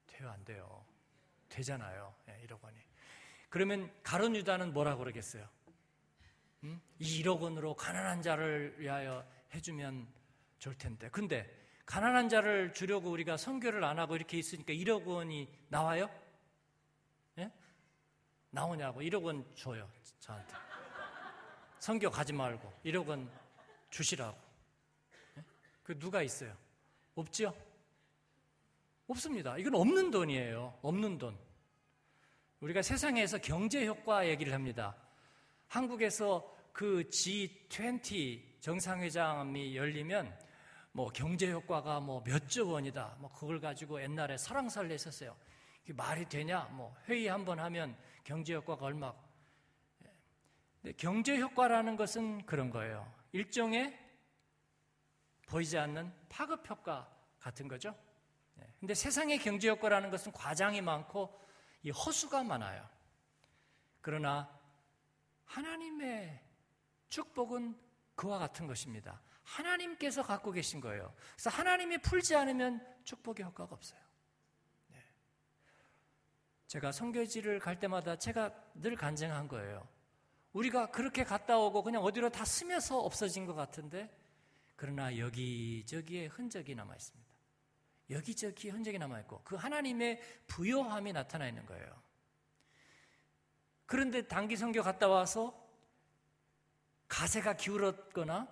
돼요, 0.07 0.31
안 0.31 0.45
돼요? 0.45 0.85
되잖아요. 1.49 2.15
네, 2.27 2.47
1억 2.47 2.63
원이. 2.63 2.77
그러면 3.49 3.93
가론 4.03 4.37
유다는 4.37 4.73
뭐라 4.73 4.97
그러겠어요? 4.97 5.49
음? 6.65 6.81
이 6.99 7.23
1억 7.23 7.41
원으로 7.41 7.75
가난한 7.75 8.23
자를 8.23 8.75
위하여 8.79 9.27
해주면 9.55 10.07
좋을 10.59 10.77
텐데. 10.77 11.09
근데 11.11 11.51
가난한 11.87 12.29
자를 12.29 12.73
주려고 12.73 13.11
우리가 13.11 13.37
선교를 13.37 13.83
안 13.85 13.99
하고 13.99 14.15
이렇게 14.17 14.39
있으니까 14.39 14.73
1억 14.73 15.05
원이 15.05 15.49
나와요? 15.69 16.09
예? 17.39 17.51
나오냐고 18.51 19.01
1억 19.01 19.25
원 19.25 19.45
줘요 19.55 19.91
저한테. 20.21 20.55
선교 21.79 22.09
가지 22.11 22.33
말고 22.33 22.73
1억 22.85 23.09
원 23.09 23.31
주시라고. 23.91 24.39
예? 25.39 25.45
그 25.83 25.99
누가 25.99 26.23
있어요? 26.23 26.57
없지요? 27.17 27.53
없습니다. 29.09 29.59
이건 29.59 29.75
없는 29.75 30.11
돈이에요. 30.11 30.79
없는 30.83 31.19
돈. 31.19 31.37
우리가 32.61 32.81
세상에서 32.83 33.39
경제 33.39 33.85
효과 33.87 34.29
얘기를 34.29 34.53
합니다. 34.53 34.97
한국에서 35.73 36.55
그 36.71 37.03
G20 37.09 38.61
정상회담이 38.61 39.75
열리면 39.75 40.39
뭐 40.93 41.09
경제 41.09 41.51
효과가 41.51 42.01
뭐 42.01 42.23
몇 42.25 42.47
조 42.47 42.69
원이다. 42.71 43.17
뭐 43.19 43.33
그걸 43.33 43.59
가지고 43.59 44.03
옛날에 44.03 44.37
사랑살을 44.37 44.91
했었어요. 44.91 45.35
이게 45.83 45.95
말이 45.95 46.29
되냐? 46.29 46.65
뭐 46.73 46.95
회의 47.09 47.27
한 47.29 47.47
번 47.47 47.59
하면 47.59 47.97
경제 48.23 48.55
효과가 48.55 48.85
얼마? 48.85 49.15
예. 50.85 50.93
경제 50.93 51.41
효과라는 51.41 51.97
것은 51.97 52.45
그런 52.45 52.69
거예요. 52.69 53.11
일종의 53.33 53.99
보이지 55.47 55.79
않는 55.79 56.13
파급 56.29 56.69
효과 56.69 57.11
같은 57.41 57.67
거죠. 57.67 57.97
네. 58.57 58.67
근데 58.79 58.93
세상의 58.93 59.39
경제 59.39 59.71
효과라는 59.71 60.11
것은 60.11 60.33
과장이 60.33 60.83
많고 60.83 61.41
이 61.83 61.91
허수가 61.91 62.43
많아요. 62.45 62.87
그러나 64.03 64.62
하나님의 65.53 66.41
축복은 67.09 67.79
그와 68.15 68.39
같은 68.39 68.67
것입니다. 68.67 69.21
하나님께서 69.45 70.23
갖고 70.23 70.51
계신 70.51 70.81
거예요. 70.81 71.15
그래서 71.35 71.51
하나님이 71.51 71.99
풀지 71.99 72.35
않으면 72.35 72.81
축복의 73.05 73.45
효과가 73.47 73.75
없어요. 73.75 74.01
네. 74.89 74.99
제가 76.69 76.93
성교지를 76.93 77.59
갈 77.59 77.79
때마다 77.79 78.17
제가 78.17 78.53
늘 78.75 78.97
간증한 78.97 79.49
거예요. 79.49 79.87
우리가 80.53 80.91
그렇게 80.91 81.25
갔다 81.25 81.59
오고 81.59 81.83
그냥 81.83 82.03
어디로 82.03 82.31
다 82.31 82.45
스며서 82.45 82.99
없어진 83.01 83.47
것 83.47 83.55
같은데 83.55 84.11
그러나 84.77 85.17
여기저기에 85.19 86.27
흔적이 86.27 86.75
남아 86.75 86.95
있습니다. 86.95 87.33
여기저기 88.11 88.71
흔적이 88.71 88.99
남아 88.99 89.21
있고 89.21 89.43
그 89.45 89.57
하나님의 89.57 90.21
부요함이 90.47 91.13
나타나 91.13 91.47
있는 91.47 91.67
거예요. 91.67 92.02
그런데 93.93 94.27
단기 94.27 94.57
선교 94.57 94.83
갔다 94.83 95.07
와서 95.07 95.55
가세가 97.09 97.59
기울었거나 97.59 98.49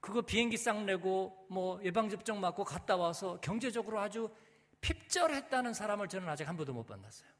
그거 0.00 0.22
비행기 0.22 0.56
싹 0.56 0.82
내고 0.82 1.46
뭐 1.48 1.80
예방접종 1.84 2.40
맞고 2.40 2.64
갔다 2.64 2.96
와서 2.96 3.38
경제적으로 3.40 4.00
아주 4.00 4.34
핍절했다는 4.80 5.74
사람을 5.74 6.08
저는 6.08 6.28
아직 6.28 6.48
한 6.48 6.56
번도 6.56 6.72
못 6.72 6.88
만났어요. 6.88 7.30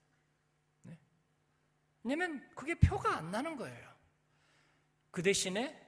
네? 0.82 0.96
왜냐면 2.04 2.48
그게 2.54 2.76
표가 2.76 3.16
안 3.16 3.32
나는 3.32 3.56
거예요. 3.56 3.90
그 5.10 5.24
대신에 5.24 5.84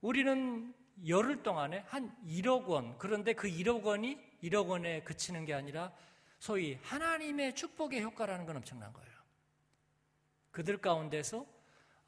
우리는 0.00 0.74
열흘 1.06 1.42
동안에 1.42 1.84
한 1.86 2.16
1억 2.24 2.66
원, 2.66 2.96
그런데 2.96 3.34
그 3.34 3.46
1억 3.46 3.84
원이 3.84 4.18
1억 4.42 4.68
원에 4.68 5.02
그치는 5.02 5.44
게 5.44 5.52
아니라 5.52 5.92
소위 6.38 6.78
하나님의 6.80 7.54
축복의 7.54 8.02
효과라는 8.02 8.46
건 8.46 8.56
엄청난 8.56 8.90
거예요. 8.94 9.09
그들 10.50 10.78
가운데서 10.78 11.46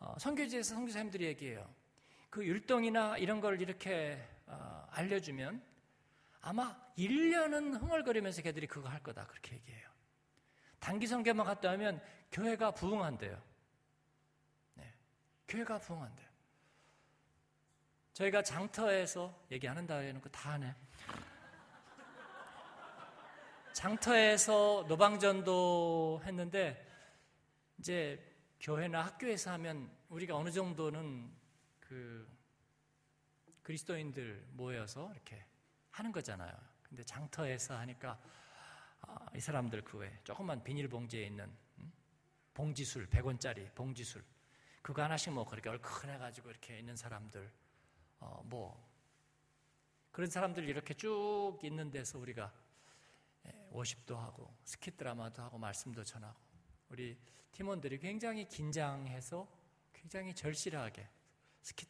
어, 0.01 0.15
선교지에서 0.19 0.75
선교사님들이 0.75 1.27
얘기해요. 1.27 1.73
그 2.29 2.45
율동이나 2.45 3.19
이런 3.19 3.41
걸 3.41 3.61
이렇게 3.61 4.21
어, 4.47 4.87
알려주면 4.91 5.63
아마 6.41 6.77
1년은 6.99 7.81
흥얼거리면서 7.81 8.43
걔들이 8.43 8.67
그거 8.67 8.89
할 8.89 9.03
거다. 9.03 9.27
그렇게 9.27 9.55
얘기해요. 9.57 9.89
단기 10.81 11.07
선교만 11.07 11.47
갔다 11.47 11.73
오면 11.73 12.03
교회가 12.33 12.73
부흥한대요. 12.73 13.41
네. 14.75 14.95
교회가 15.47 15.79
부흥한대요. 15.79 16.29
저희가 18.15 18.43
장터에서 18.43 19.47
얘기하는다 19.51 19.97
해놓고 19.97 20.29
다 20.31 20.53
하네. 20.53 20.75
장터에서 23.73 24.85
노방전도 24.89 26.23
했는데 26.25 26.87
이제 27.79 28.32
교회나 28.63 29.05
학교에서 29.07 29.51
하면 29.55 29.91
우리가 30.09 30.37
어느 30.37 30.49
정도는 30.49 31.33
그 31.81 32.29
그리스도인들 33.63 34.47
모여서 34.53 35.11
이렇게 35.13 35.45
하는 35.91 36.13
거잖아요. 36.13 36.53
근데 36.85 37.03
장터에서 37.03 37.77
하니까 37.79 38.21
아, 39.01 39.27
이 39.35 39.41
사람들 39.41 39.83
그 39.83 39.99
외에 39.99 40.17
조그만 40.23 40.63
비닐봉지에 40.63 41.27
있는 41.27 41.53
음? 41.79 41.93
봉지술 42.55 43.09
100원짜리 43.09 43.75
봉지술 43.75 44.25
그거 44.81 45.03
하나씩 45.03 45.33
뭐 45.33 45.45
그렇게 45.45 45.69
얼큰해 45.69 46.19
가지고 46.19 46.51
이렇게 46.51 46.79
있는 46.79 46.95
사람들 46.95 47.51
어, 48.21 48.43
뭐 48.45 48.89
그런 50.13 50.31
사람들 50.31 50.69
이렇게 50.69 50.95
쭉 50.95 51.59
있는 51.65 51.91
데서 51.91 52.17
우리가 52.17 52.53
예, 53.47 53.69
워십도 53.71 54.17
하고 54.17 54.55
스킷 54.63 54.97
드라마도 54.97 55.43
하고 55.43 55.59
말씀도 55.59 56.05
전하고 56.05 56.52
우리 56.93 57.17
팀원들이 57.53 57.99
굉장히 57.99 58.47
긴장해서 58.47 59.49
굉장히 59.95 60.35
절실하게 60.35 61.09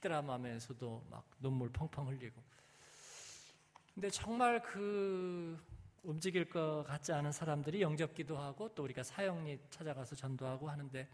드라마 0.01 0.35
하면서도 0.35 1.07
막 1.11 1.29
눈물 1.41 1.71
펑펑 1.71 2.07
흘리고 2.07 2.41
근데 3.93 4.09
정말 4.11 4.63
그 4.63 5.61
움직일 6.05 6.49
것 6.49 6.85
같지 6.87 7.13
않은 7.13 7.33
사람들이 7.33 7.83
영접기도 7.83 8.39
하고 8.39 8.73
또 8.77 8.85
우리가 8.85 9.03
사형리 9.03 9.59
찾아가서 9.71 10.15
전도하고 10.15 10.71
하는데 10.71 11.09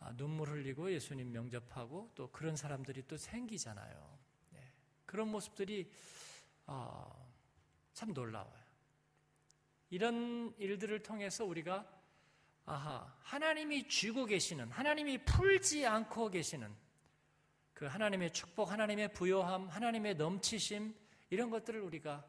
아, 0.00 0.14
눈물 0.14 0.50
흘리고 0.50 0.92
예수님 0.92 1.32
명접하고 1.32 2.10
또 2.14 2.30
그런 2.30 2.56
사람들이 2.56 3.06
또 3.08 3.16
생기잖아요. 3.16 4.18
네. 4.50 4.60
그런 5.06 5.28
모습들이 5.28 5.90
아, 6.66 7.10
참 7.94 8.12
놀라워요. 8.12 8.64
이런 9.88 10.54
일들을 10.58 11.02
통해서 11.02 11.46
우리가 11.46 12.03
아하 12.66 13.12
하나님이 13.22 13.88
쥐고 13.88 14.26
계시는 14.26 14.70
하나님이 14.70 15.18
풀지 15.24 15.86
않고 15.86 16.30
계시는 16.30 16.74
그 17.74 17.86
하나님의 17.86 18.32
축복, 18.32 18.70
하나님의 18.70 19.12
부요함, 19.12 19.68
하나님의 19.68 20.14
넘치심 20.14 20.94
이런 21.30 21.50
것들을 21.50 21.80
우리가 21.80 22.24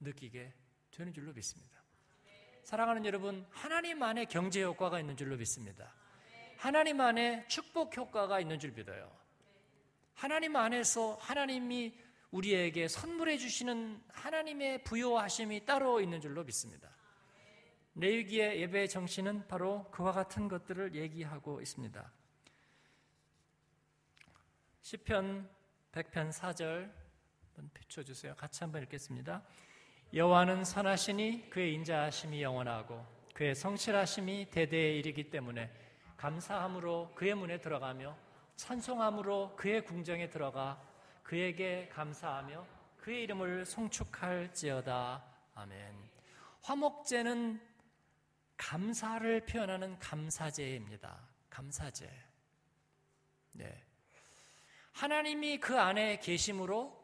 느끼게 0.00 0.52
되는 0.90 1.12
줄로 1.12 1.32
믿습니다. 1.32 1.82
사랑하는 2.64 3.04
여러분, 3.06 3.46
하나님 3.50 4.02
안에 4.02 4.26
경제 4.26 4.62
효과가 4.62 5.00
있는 5.00 5.16
줄로 5.16 5.36
믿습니다. 5.36 5.94
하나님 6.58 7.00
안에 7.00 7.46
축복 7.48 7.96
효과가 7.96 8.38
있는 8.38 8.60
줄 8.60 8.72
믿어요. 8.72 9.10
하나님 10.14 10.54
안에서 10.54 11.14
하나님이 11.16 11.98
우리에게 12.30 12.86
선물해 12.86 13.38
주시는 13.38 14.02
하나님의 14.08 14.84
부요하심이 14.84 15.64
따로 15.64 16.00
있는 16.00 16.20
줄로 16.20 16.44
믿습니다. 16.44 16.91
레위기의 17.94 18.60
예배 18.60 18.86
정신은 18.86 19.46
바로 19.48 19.88
그와 19.90 20.12
같은 20.12 20.48
것들을 20.48 20.94
얘기하고 20.94 21.60
있습니다. 21.60 22.10
시편 24.80 25.48
100편 25.92 26.32
4절 26.32 26.90
한번 27.54 27.70
비춰 27.74 28.02
주세요. 28.02 28.34
같이 28.34 28.64
한번 28.64 28.82
읽겠습니다. 28.84 29.42
여호와는 30.14 30.64
선하시니 30.64 31.50
그의 31.50 31.74
인자하심이 31.74 32.42
영원하고 32.42 33.04
그의 33.34 33.54
성실하심이 33.54 34.50
대대에 34.50 34.96
이르기 34.96 35.30
때문에 35.30 35.70
감사함으로 36.16 37.12
그의 37.14 37.34
문에 37.34 37.60
들어가며 37.60 38.16
찬송함으로 38.56 39.56
그의 39.56 39.84
궁정에 39.84 40.30
들어가 40.30 40.82
그에게 41.22 41.88
감사하며 41.92 42.66
그의 42.98 43.22
이름을 43.24 43.64
송축할지어다. 43.64 45.24
아멘. 45.54 45.94
화목제는 46.62 47.60
감사를 48.62 49.40
표현하는 49.44 49.98
감사제입니다. 49.98 51.18
감사제. 51.50 52.08
네. 53.54 53.84
하나님이 54.92 55.58
그 55.58 55.78
안에 55.78 56.20
계심으로 56.20 57.02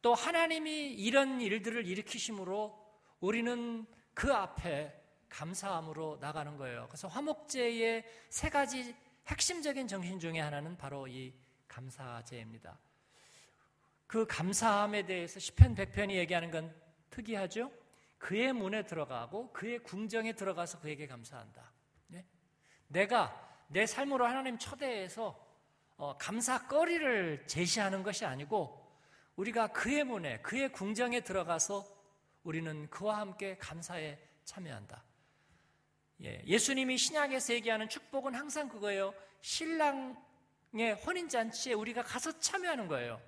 또 0.00 0.14
하나님이 0.14 0.94
이런 0.94 1.40
일들을 1.40 1.86
일으키심으로 1.86 2.82
우리는 3.20 3.86
그 4.14 4.32
앞에 4.32 4.98
감사함으로 5.28 6.18
나가는 6.20 6.56
거예요. 6.56 6.86
그래서 6.88 7.08
화목제의 7.08 8.04
세 8.30 8.48
가지 8.48 8.96
핵심적인 9.26 9.88
정신 9.88 10.18
중에 10.18 10.40
하나는 10.40 10.78
바로 10.78 11.06
이 11.06 11.34
감사제입니다. 11.68 12.78
그 14.06 14.26
감사함에 14.26 15.04
대해서 15.04 15.40
시편 15.40 15.74
100편이 15.74 16.12
얘기하는 16.12 16.50
건 16.50 16.74
특이하죠? 17.10 17.70
그의 18.18 18.52
문에 18.52 18.84
들어가고 18.84 19.52
그의 19.52 19.78
궁정에 19.80 20.32
들어가서 20.32 20.80
그에게 20.80 21.06
감사한다. 21.06 21.72
예? 22.14 22.24
내가 22.88 23.64
내 23.68 23.86
삶으로 23.86 24.26
하나님 24.26 24.58
초대해서 24.58 25.44
어, 25.96 26.16
감사거리를 26.18 27.46
제시하는 27.46 28.02
것이 28.02 28.24
아니고 28.24 28.84
우리가 29.36 29.68
그의 29.68 30.04
문에 30.04 30.40
그의 30.40 30.72
궁정에 30.72 31.20
들어가서 31.20 31.84
우리는 32.42 32.88
그와 32.90 33.18
함께 33.20 33.56
감사에 33.58 34.18
참여한다. 34.44 35.02
예, 36.22 36.42
예수님이 36.46 36.96
신약에서 36.96 37.54
얘기하는 37.54 37.88
축복은 37.88 38.34
항상 38.34 38.68
그거예요. 38.68 39.12
신랑의 39.40 40.94
혼인 41.04 41.28
잔치에 41.28 41.74
우리가 41.74 42.02
가서 42.02 42.38
참여하는 42.38 42.88
거예요. 42.88 43.20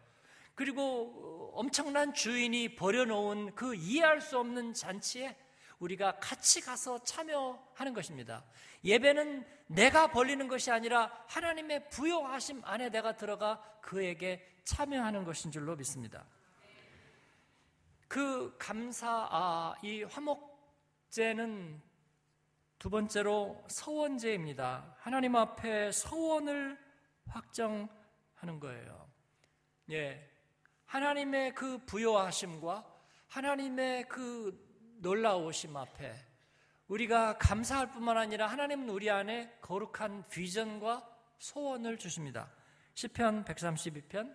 그리고 0.55 1.38
엄청난 1.59 2.15
주인이 2.15 2.77
버려놓은 2.77 3.57
그 3.57 3.75
이해할 3.75 4.21
수 4.21 4.39
없는 4.39 4.75
잔치에 4.75 5.37
우리가 5.81 6.21
같이 6.21 6.61
가서 6.61 7.03
참여하는 7.03 7.95
것입니다. 7.95 8.45
예배는 8.85 9.45
내가 9.67 10.07
벌리는 10.07 10.47
것이 10.47 10.71
아니라 10.71 11.11
하나님의 11.27 11.91
부여하심 11.91 12.63
안에 12.65 12.91
내가 12.91 13.17
들어가 13.17 13.61
그에게 13.81 14.49
참여하는 14.63 15.25
것인 15.25 15.51
줄로 15.51 15.75
믿습니다. 15.75 16.25
그 18.07 18.55
감사, 18.57 19.27
아, 19.29 19.75
이 19.83 20.05
화목제는 20.05 21.83
두 22.79 22.89
번째로 22.89 23.65
서원제입니다. 23.67 24.95
하나님 25.01 25.35
앞에 25.35 25.91
서원을 25.91 26.79
확정하는 27.27 28.61
거예요. 28.61 29.11
예. 29.91 30.28
하나님의 30.89 31.55
그 31.55 31.79
부여하심과 31.85 32.85
하나님의 33.29 34.09
그 34.09 34.59
놀라우심 35.01 35.77
앞에 35.77 36.15
우리가 36.89 37.37
감사할 37.37 37.93
뿐만 37.93 38.17
아니라 38.17 38.47
하나님은 38.47 38.89
우리 38.89 39.11
안에 39.11 39.59
거룩한 39.61 40.29
비전과 40.31 41.07
소원을 41.39 41.99
주십니다. 41.99 42.51
시편 42.95 43.45
132편 43.45 44.35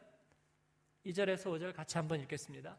2절에서 1.07 1.45
5절 1.45 1.75
같이 1.75 1.97
한번 1.97 2.19
읽겠습니다. 2.21 2.77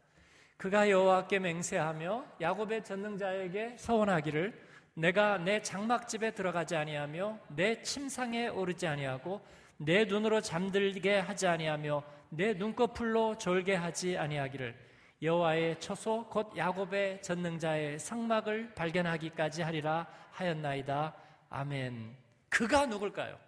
그가 0.55 0.89
여호와께 0.89 1.39
맹세하며 1.39 2.37
야곱의 2.39 2.85
전능자에게 2.85 3.75
서원하기를 3.77 4.57
내가 4.93 5.37
내 5.37 5.61
장막집에 5.61 6.31
들어가지 6.31 6.77
아니하며 6.77 7.39
내 7.49 7.81
침상에 7.81 8.47
오르지 8.47 8.87
아니하고 8.87 9.45
내 9.77 10.05
눈으로 10.05 10.39
잠들게 10.39 11.19
하지 11.19 11.47
아니하며 11.47 12.14
내 12.29 12.53
눈꺼풀로 12.53 13.37
졸게 13.37 13.75
하지 13.75 14.17
아니하기를 14.17 14.85
여호와의 15.21 15.79
처소 15.79 16.27
곧 16.29 16.55
야곱의 16.55 17.21
전능자의 17.21 17.99
상막을 17.99 18.73
발견하기까지 18.75 19.61
하리라 19.61 20.07
하였나이다. 20.31 21.15
아멘. 21.49 22.17
그가 22.49 22.85
누굴까요? 22.85 23.39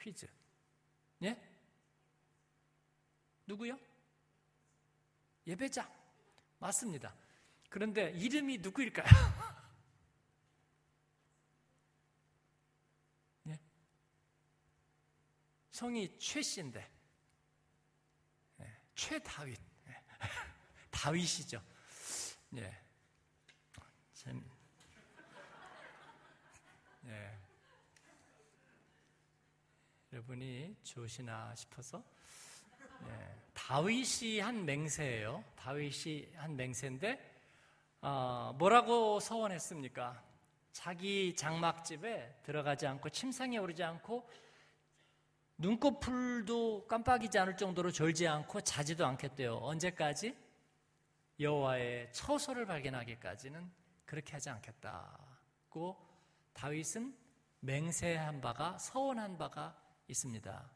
퀴즈. 0.00 0.26
예? 1.22 1.36
누구요? 3.46 3.78
예배자. 5.46 5.88
맞습니다. 6.58 7.14
그런데 7.68 8.10
이름이 8.10 8.58
누구일까요? 8.58 9.06
성이 15.74 16.08
최 16.18 16.40
씨인데 16.40 16.88
네, 18.58 18.80
최다윗 18.94 19.58
네. 19.86 20.02
다윗이죠. 20.88 21.60
네. 22.50 22.80
참, 24.12 24.48
네. 27.00 27.38
여러분이 30.12 30.76
좋으시나 30.84 31.56
싶어서 31.56 32.04
네. 33.00 33.36
다윗이 33.54 34.38
한 34.38 34.64
맹세예요. 34.64 35.42
다윗이 35.56 36.36
한 36.36 36.54
맹세인데 36.54 37.34
어, 38.00 38.54
뭐라고 38.56 39.18
서원했습니까? 39.18 40.22
자기 40.70 41.34
장막집에 41.34 42.42
들어가지 42.44 42.86
않고 42.86 43.08
침상에 43.08 43.58
오르지 43.58 43.82
않고 43.82 44.43
눈꺼풀도 45.56 46.86
깜빡이지 46.88 47.38
않을 47.38 47.56
정도로 47.56 47.90
졸지 47.92 48.26
않고 48.26 48.60
자지도 48.62 49.06
않겠대요. 49.06 49.56
언제까지? 49.56 50.36
여호와의 51.38 52.12
처소를 52.12 52.66
발견하기까지는 52.66 53.70
그렇게 54.04 54.32
하지 54.32 54.50
않겠다고 54.50 55.96
다윗은 56.52 57.16
맹세한 57.60 58.40
바가 58.40 58.78
서원한 58.78 59.38
바가 59.38 59.76
있습니다. 60.08 60.70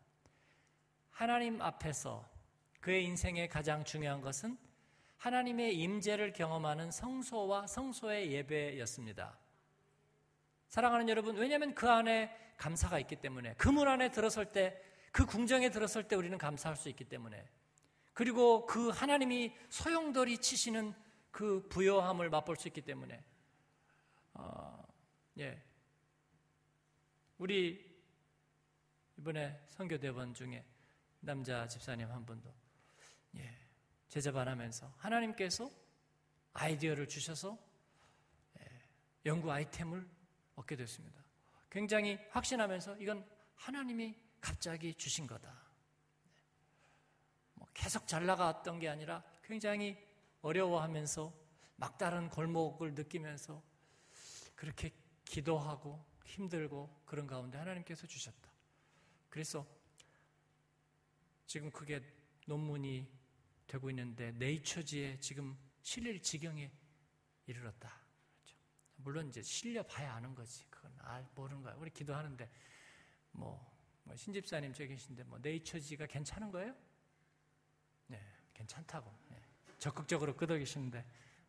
하나님 1.11 1.61
앞에서 1.61 2.29
그의 2.81 3.05
인생의 3.05 3.49
가장 3.49 3.85
중요한 3.85 4.21
것은 4.21 4.57
하나님의 5.19 5.77
임재를 5.77 6.33
경험하는 6.33 6.91
성소와 6.91 7.67
성소의 7.67 8.33
예배였습니다. 8.33 9.37
사랑하는 10.69 11.09
여러분, 11.09 11.37
왜냐하면 11.37 11.75
그 11.75 11.89
안에 11.89 12.35
감사가 12.57 12.99
있기 13.01 13.17
때문에 13.17 13.55
그 13.55 13.69
문 13.71 13.89
안에 13.89 14.11
들어설 14.11 14.53
때, 14.53 14.81
그 15.13 15.25
궁정에 15.25 15.71
들어설 15.71 16.07
때 16.09 16.17
우리는 16.17 16.37
감사할 16.37 16.77
수 16.77 16.89
있기 16.89 17.05
때문에 17.05 17.49
그리고 18.13 18.67
그 18.67 18.89
하나님이 18.89 19.55
소용돌이 19.71 20.39
치시는 20.39 20.95
그 21.31 21.67
부여함을 21.69 22.31
맛볼 22.31 22.57
수 22.57 22.69
있기 22.69 22.83
때문에 22.83 23.23
어, 24.35 24.85
예. 25.39 25.63
우리 27.39 27.89
이번에 29.17 29.61
선교 29.69 29.99
대원 29.99 30.35
중에 30.35 30.65
남자 31.21 31.67
집사님 31.67 32.11
한 32.11 32.27
분도 32.27 32.53
예. 33.37 33.57
제자 34.09 34.33
반하면서 34.33 34.93
하나님께서 34.99 35.71
아이디어를 36.53 37.07
주셔서 37.09 37.57
예, 38.61 38.67
연구 39.27 39.51
아이템을 39.53 40.18
얻게 40.59 40.77
됐습니다. 40.77 41.23
굉장히 41.71 42.18
확신하면서 42.31 42.99
이건 42.99 43.25
하나님이 43.55 44.16
갑자기 44.40 44.94
주신 44.94 45.27
거다. 45.27 45.57
뭐 47.55 47.66
계속 47.75 48.07
잘 48.07 48.27
나갔던 48.27 48.79
게 48.79 48.88
아니라 48.88 49.23
굉장히 49.42 49.97
어려워하면서 50.42 51.33
막다른 51.77 52.29
골목을 52.31 52.94
느끼면서 52.94 53.62
그렇게 54.55 54.92
기도하고 55.25 56.05
힘들고 56.25 57.03
그런 57.05 57.27
가운데 57.27 57.59
하나님께서 57.59 58.07
주셨다. 58.07 58.51
그래서 59.29 59.66
지금 61.47 61.71
그게 61.71 62.03
논문이 62.47 63.07
되고 63.66 63.90
있는데 63.90 64.33
네이처지에 64.33 65.21
지금 65.21 65.57
실릴 65.83 66.21
지경에 66.21 66.71
이르렀다. 67.47 68.08
물론 68.99 69.29
이제 69.29 69.43
실려 69.43 69.83
봐야 69.83 70.15
아는 70.15 70.35
거지. 70.35 70.65
그건 70.71 70.93
알 71.01 71.27
모르는 71.35 71.63
거야. 71.63 71.75
우리 71.75 71.91
기도하는데 71.91 72.51
뭐, 73.33 73.65
뭐 74.05 74.17
신집사님 74.17 74.73
저기 74.73 74.89
계신데 74.89 75.25
뭐 75.25 75.39
네이처지가 75.41 76.07
괜찮은 76.07 76.51
거예요? 76.51 76.75
네, 78.09 78.21
괜찮다고. 78.55 79.11
네. 79.31 79.41
적극적으로 79.79 80.37
끄덕이시는데 80.37 81.05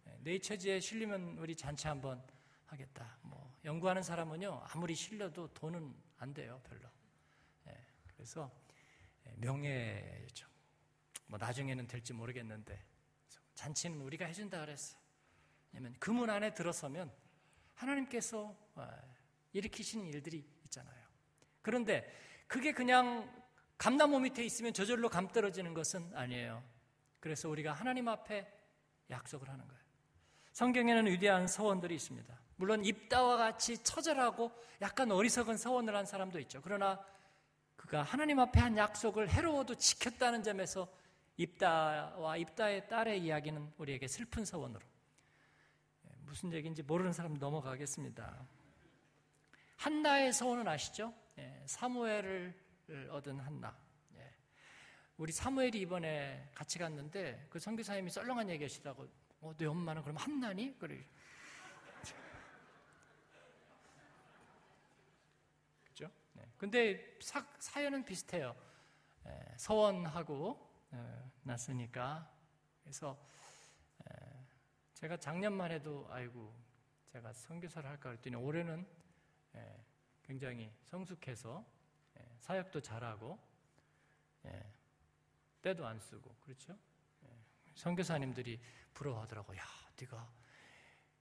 네, 0.05 0.17
네이처지에 0.21 0.79
실리면 0.79 1.37
우리 1.39 1.55
잔치 1.55 1.87
한번 1.87 2.23
하겠다. 2.67 3.17
뭐 3.21 3.57
연구하는 3.65 4.03
사람은요 4.03 4.63
아무리 4.69 4.93
실려도 4.95 5.51
돈은 5.53 5.95
안 6.17 6.33
돼요 6.33 6.61
별로. 6.63 6.87
네, 7.65 7.85
그래서 8.13 8.51
네, 9.23 9.33
명예죠. 9.37 10.47
뭐 11.27 11.39
나중에는 11.39 11.87
될지 11.87 12.13
모르겠는데 12.13 12.83
잔치는 13.55 13.99
우리가 14.01 14.25
해준다 14.25 14.59
그랬어. 14.61 14.97
왜냐면 15.71 15.95
그 15.99 16.11
문 16.11 16.29
안에 16.29 16.53
들어서면 16.53 17.11
하나님께서 17.79 18.55
어, 18.75 18.87
일으키시는 19.53 20.07
일들이 20.07 20.45
있잖아요. 20.65 20.99
그런데 21.61 22.09
그게 22.47 22.71
그냥 22.71 23.29
감나무 23.77 24.19
밑에 24.19 24.43
있으면 24.43 24.73
저절로 24.73 25.09
감 25.09 25.27
떨어지는 25.27 25.73
것은 25.73 26.11
아니에요. 26.13 26.63
그래서 27.19 27.49
우리가 27.49 27.73
하나님 27.73 28.07
앞에 28.07 28.47
약속을 29.09 29.49
하는 29.49 29.65
거예요. 29.65 29.79
성경에는 30.51 31.07
위대한 31.07 31.47
서원들이 31.47 31.95
있습니다. 31.95 32.37
물론 32.57 32.83
입다와 32.83 33.37
같이 33.37 33.81
처절하고 33.83 34.51
약간 34.81 35.11
어리석은 35.11 35.57
서원을 35.57 35.95
한 35.95 36.05
사람도 36.05 36.39
있죠. 36.39 36.61
그러나 36.61 37.03
그가 37.77 38.03
하나님 38.03 38.39
앞에 38.39 38.59
한 38.59 38.75
약속을 38.75 39.29
해로워도 39.29 39.75
지켰다는 39.75 40.43
점에서 40.43 40.87
입다와 41.37 42.35
입다의 42.35 42.89
딸의 42.89 43.23
이야기는 43.23 43.73
우리에게 43.77 44.07
슬픈 44.09 44.43
서원으로 44.43 44.81
예, 44.81 44.98
무슨 46.29 46.53
얘기인지 46.53 46.83
모르는 46.83 47.11
사람 47.11 47.33
넘어가겠습니다. 47.33 48.45
한나의 49.77 50.31
서원은 50.31 50.67
아시죠? 50.67 51.11
예, 51.39 51.63
사무엘을 51.65 52.53
얻은 53.09 53.39
한나. 53.39 53.75
예. 54.15 54.31
우리 55.17 55.31
사무엘이 55.31 55.81
이번에 55.81 56.51
같이 56.53 56.77
갔는데 56.77 57.47
그 57.49 57.57
선교사님이 57.57 58.11
썰렁한 58.11 58.47
얘기 58.49 58.63
하시다고 58.63 59.07
어, 59.41 59.53
내 59.57 59.65
엄마는 59.65 60.03
그럼 60.03 60.17
한나니? 60.17 60.77
그래. 60.77 61.03
그죠? 65.85 66.11
네. 66.33 66.43
근데 66.57 67.17
사, 67.21 67.43
사연은 67.57 68.05
비슷해요. 68.05 68.55
서원하고 69.57 70.57
어, 70.91 71.31
났으니까 71.43 72.31
그래서 72.83 73.19
제가 74.99 75.15
작년만 75.15 75.71
해도 75.71 76.05
아이고 76.11 76.53
제가 77.13 77.31
선교사를 77.31 77.89
할까 77.89 78.09
그랬더니 78.09 78.35
올해는 78.35 78.85
굉장히 80.23 80.69
성숙해서 80.83 81.65
사역도 82.39 82.81
잘하고 82.81 83.39
때도 85.61 85.87
안 85.87 85.97
쓰고 85.99 86.35
그렇죠? 86.41 86.77
선교사님들이 87.75 88.59
부러워하더라고. 88.93 89.55
야, 89.55 89.63
네가 89.97 90.29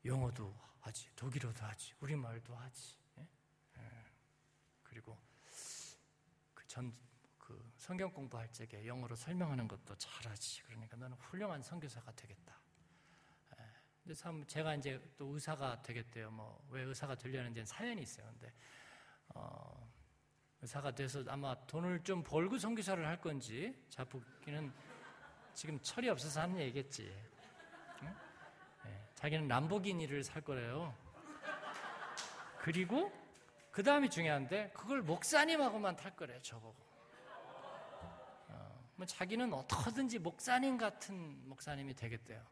영어도 0.04 0.52
하지, 0.80 1.08
독일어도 1.14 1.64
하지, 1.64 1.94
우리말도 2.00 2.56
하지. 2.56 2.96
그리고 4.82 5.16
그전 6.52 6.92
그 7.38 7.72
성경 7.76 8.12
공부할 8.12 8.52
적에 8.52 8.84
영어로 8.88 9.14
설명하는 9.14 9.68
것도 9.68 9.94
잘하지. 9.96 10.62
그러니까 10.64 10.96
너는 10.96 11.16
훌륭한 11.18 11.62
선교사가 11.62 12.10
되겠다. 12.16 12.58
참 14.14 14.44
제가 14.46 14.74
이제 14.74 15.00
또 15.16 15.34
의사가 15.34 15.82
되겠대요. 15.82 16.30
뭐 16.30 16.58
왜 16.70 16.82
의사가 16.82 17.14
되려는지 17.14 17.64
사연이 17.64 18.02
있어요. 18.02 18.26
근데 18.26 18.52
어, 19.34 19.88
의사가 20.62 20.92
돼서 20.92 21.24
아마 21.28 21.54
돈을 21.66 22.02
좀 22.04 22.22
벌고 22.22 22.58
선교사를 22.58 23.06
할 23.06 23.20
건지 23.20 23.74
자꾸기는 23.88 24.72
지금 25.54 25.80
철이 25.80 26.08
없어서 26.08 26.42
하는 26.42 26.58
얘기겠지. 26.60 27.12
응? 28.02 28.16
네. 28.84 29.08
자기는 29.14 29.48
람보기니를 29.48 30.22
살 30.22 30.42
거래요. 30.42 30.94
그리고 32.58 33.12
그 33.70 33.82
다음이 33.82 34.10
중요한데 34.10 34.70
그걸 34.74 35.02
목사님하고만 35.02 35.96
탈 35.96 36.14
거래요. 36.16 36.40
저보고. 36.42 36.88
뭐 38.98 39.06
자기는 39.06 39.52
어떻게든지 39.54 40.18
목사님 40.18 40.76
같은 40.76 41.48
목사님이 41.48 41.94
되겠대요. 41.94 42.44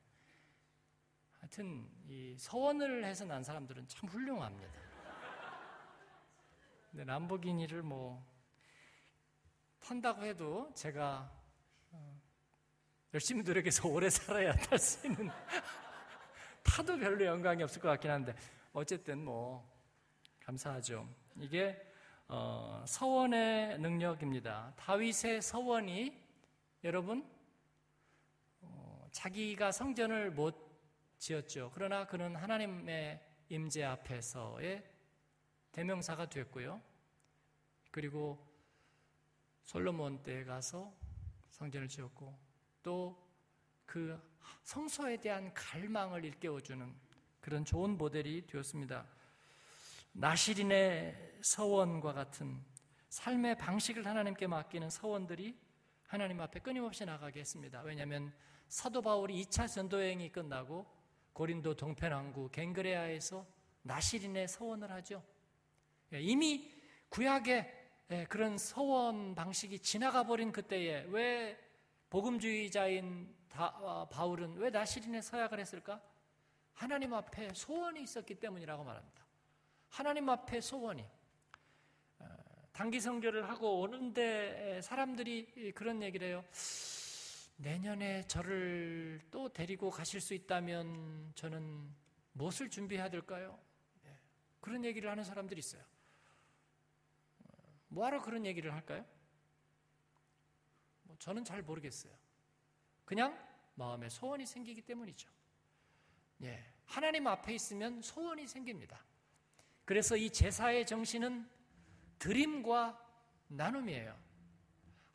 하여튼 1.41 1.89
이 2.09 2.35
서원을 2.39 3.05
해서 3.05 3.25
난 3.25 3.43
사람들은 3.43 3.87
참 3.89 4.09
훌륭합니다. 4.09 4.73
근데 6.91 7.05
람보기니를 7.05 7.83
뭐 7.83 8.25
탄다고 9.81 10.25
해도 10.25 10.73
제가 10.75 11.31
어, 11.91 12.21
열심히 13.15 13.43
노력해서 13.43 13.89
오래 13.89 14.11
살아야 14.11 14.53
탈 14.55 14.79
수 14.79 15.07
있는 15.07 15.31
타도 16.65 16.99
별로 16.99 17.25
영광이 17.25 17.63
없을 17.63 17.81
것 17.81 17.89
같긴 17.89 18.11
한데 18.11 18.35
어쨌든 18.73 19.25
뭐 19.25 19.65
감사하죠. 20.41 21.09
이게 21.37 21.81
어, 22.29 22.83
서원의 22.87 23.79
능력입니다. 23.79 24.73
다윗의 24.77 25.43
서원이 25.43 26.21
여러분 26.83 27.29
어, 28.61 29.07
자기가 29.13 29.71
성전을 29.71 30.33
못 30.33 30.66
지었죠. 31.19 31.71
그러나 31.75 32.07
그는 32.07 32.37
하나님의 32.37 33.21
임재 33.49 33.85
앞에서의 33.85 34.85
대명사가 35.73 36.29
됐고요. 36.29 36.81
그리고 37.91 38.45
솔로몬 39.63 40.23
때에 40.23 40.45
가서 40.45 40.93
성전을 41.51 41.89
지었고 41.89 42.37
또 42.83 43.27
그 43.87 44.21
성소에 44.65 45.17
대한 45.19 45.55
갈망을 45.55 46.25
일깨워주는 46.25 46.95
그런 47.41 47.65
좋은 47.65 47.97
모델이 47.97 48.47
되었습니다. 48.47 49.07
나시린의 50.13 51.39
서원과 51.43 52.13
같은 52.13 52.63
삶의 53.09 53.57
방식을 53.57 54.07
하나님께 54.07 54.49
맡기는 54.49 54.91
서원들이 54.91 55.57
하나님 56.07 56.41
앞에 56.41 56.61
끊임없이 56.61 57.05
나가게 57.05 57.41
했습니다. 57.41 57.81
왜냐하면 57.83 58.35
사도 58.69 59.01
바울이 59.01 59.45
2차 59.45 59.69
전도여행이 59.73 60.33
끝나고 60.33 60.85
고린도 61.37 61.77
동편왕국 61.77 62.51
갱그레아에서 62.51 63.45
나시린의 63.83 64.49
서원을 64.49 64.91
하죠. 64.91 65.23
예, 66.15 66.21
이미 66.23 66.73
구약의 67.11 67.73
예, 68.11 68.25
그런 68.25 68.57
서원 68.57 69.35
방식이 69.35 69.81
지나가 69.81 70.25
버린 70.25 70.51
그때에 70.51 71.05
왜 71.11 71.59
복음주의자인 72.09 73.37
어, 73.55 74.09
바울은 74.11 74.55
왜 74.57 74.71
나시린의 74.71 75.21
서약을 75.21 75.61
했을까? 75.61 76.01
하나님 76.73 77.13
앞에 77.13 77.53
소원이 77.53 78.03
있었기 78.03 78.37
때문이라고 78.37 78.83
말합니다. 78.83 79.27
하나님 79.91 80.31
앞에 80.31 80.63
소원이 80.63 81.05
어, 82.19 82.27
단기 82.73 82.99
성교를 82.99 83.47
하고 83.47 83.81
오는데 83.81 84.81
사람들이 84.83 85.73
그런 85.75 86.03
얘기를 86.03 86.29
해요. 86.29 86.45
내년에 87.57 88.27
저를 88.27 89.21
또 89.31 89.49
데리고 89.49 89.91
가실 89.91 90.21
수 90.21 90.35
있다면 90.35 91.33
저는 91.35 91.95
무엇을 92.33 92.69
준비해야 92.71 93.09
될까요? 93.09 93.59
네. 94.03 94.19
그런 94.61 94.85
얘기를 94.85 95.11
하는 95.11 95.25
사람들이 95.25 95.59
있어요. 95.59 95.83
뭐하러 97.89 98.21
그런 98.21 98.45
얘기를 98.45 98.73
할까요? 98.75 99.05
뭐 101.05 101.17
저는 101.19 101.45
잘 101.45 101.63
모르겠어요. 101.63 102.13
그냥 103.05 103.39
마음에 103.75 104.09
소원이 104.09 104.45
생기기 104.45 104.83
때문이죠. 104.83 105.31
예. 106.43 106.63
하나님 106.85 107.27
앞에 107.27 107.55
있으면 107.55 108.03
소원이 108.03 108.47
생깁니다. 108.47 109.03
그래서 109.85 110.17
이 110.17 110.31
제사의 110.31 110.87
정신은 110.87 111.49
드림과 112.19 113.03
나눔이에요. 113.49 114.26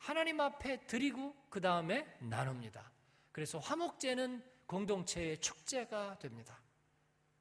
하나님 0.02 0.40
앞에 0.40 0.84
드리고 0.88 1.32
그 1.48 1.60
다음에 1.60 2.16
나눕니다. 2.18 2.90
그래서 3.30 3.60
화목제는 3.60 4.42
공동체의 4.66 5.40
축제가 5.40 6.18
됩니다. 6.18 6.58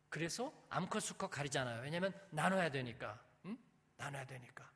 그래서 0.09 0.53
암컷 0.69 1.01
수컷 1.01 1.29
가리잖아요. 1.31 1.81
왜냐하면 1.81 2.13
나눠야 2.29 2.69
되니까. 2.69 3.19
응? 3.45 3.57
나눠야 3.97 4.27
되니까. 4.27 4.69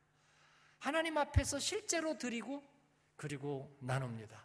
하나님 0.79 1.15
앞에서 1.19 1.59
실제로 1.59 2.17
드리고 2.17 2.63
그리고 3.15 3.77
나눕니다. 3.81 4.43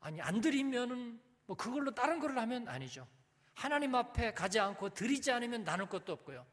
아니 0.00 0.20
안 0.20 0.40
드리면은 0.40 1.20
뭐 1.46 1.56
그걸로 1.56 1.94
다른 1.94 2.18
거를 2.18 2.36
하면 2.36 2.66
아니죠. 2.66 3.06
하나님 3.54 3.94
앞에 3.94 4.34
가지 4.34 4.58
않고 4.58 4.90
드리지 4.90 5.30
않으면 5.30 5.62
나눌 5.62 5.88
것도 5.88 6.14
없고요. 6.14 6.44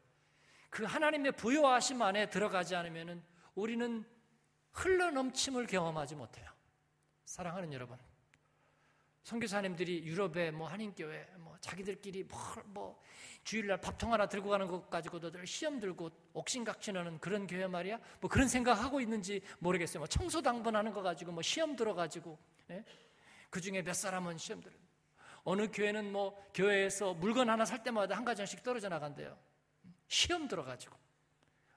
그 0.70 0.84
하나님의 0.84 1.32
부여하심 1.32 2.02
안에 2.02 2.30
들어가지 2.30 2.76
않으면은 2.76 3.24
우리는 3.56 4.06
흘러 4.72 5.10
넘침을 5.10 5.66
경험하지 5.66 6.16
못해요. 6.16 6.50
사랑하는 7.24 7.72
여러분. 7.72 7.98
선교사님들이 9.22 10.04
유럽에 10.04 10.50
뭐 10.50 10.66
한인교회 10.68 11.34
뭐 11.36 11.56
자기들끼리 11.60 12.24
뭐, 12.24 12.38
뭐 12.64 13.02
주일날 13.44 13.78
밥통 13.78 14.12
하나 14.12 14.26
들고 14.26 14.48
가는 14.48 14.66
것 14.66 14.88
가지고도 14.88 15.30
늘 15.30 15.46
시험 15.46 15.78
들고 15.78 16.10
옥신각신하는 16.32 17.18
그런 17.18 17.46
교회 17.46 17.66
말이야. 17.66 17.98
뭐 18.20 18.30
그런 18.30 18.48
생각하고 18.48 19.00
있는지 19.00 19.42
모르겠어요. 19.58 20.00
뭐 20.00 20.06
청소 20.06 20.40
당번하는 20.40 20.92
거 20.92 21.02
가지고 21.02 21.32
뭐 21.32 21.42
시험 21.42 21.76
들어가지고 21.76 22.38
예? 22.70 22.84
그 23.50 23.60
중에 23.60 23.82
몇 23.82 23.92
사람은 23.94 24.38
시험 24.38 24.62
들어. 24.62 24.74
어느 25.44 25.70
교회는 25.70 26.10
뭐 26.12 26.42
교회에서 26.54 27.14
물건 27.14 27.50
하나 27.50 27.64
살 27.64 27.82
때마다 27.82 28.16
한 28.16 28.24
가정씩 28.24 28.62
떨어져 28.62 28.88
나간대요. 28.88 29.36
시험 30.08 30.48
들어가지고. 30.48 30.96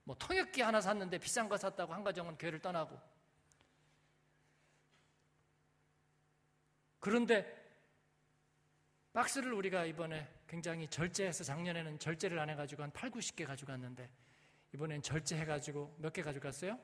뭐 0.04 0.16
통역기 0.18 0.62
하나 0.62 0.82
샀는데 0.82 1.18
비싼 1.20 1.48
거 1.48 1.58
샀다고 1.58 1.94
한 1.94 2.04
가정은 2.04 2.38
교회를 2.38 2.60
떠나고 2.60 3.00
그런데 7.00 7.60
박스를 9.14 9.54
우리가 9.54 9.86
이번에 9.86 10.28
굉장히 10.48 10.88
절제해서 10.88 11.44
작년에는 11.44 12.00
절제를 12.00 12.40
안 12.40 12.50
해가지고 12.50 12.84
한 12.84 12.92
8, 12.92 13.12
90개 13.12 13.46
가져갔는데 13.46 14.10
이번엔 14.74 15.02
절제해가지고 15.02 15.98
몇 16.00 16.14
개 16.14 16.22
가져갔어요? 16.22 16.80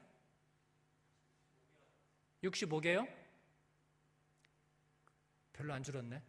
65개요? 2.43 3.07
별로 5.53 5.73
안 5.73 5.81
줄었네. 5.83 6.21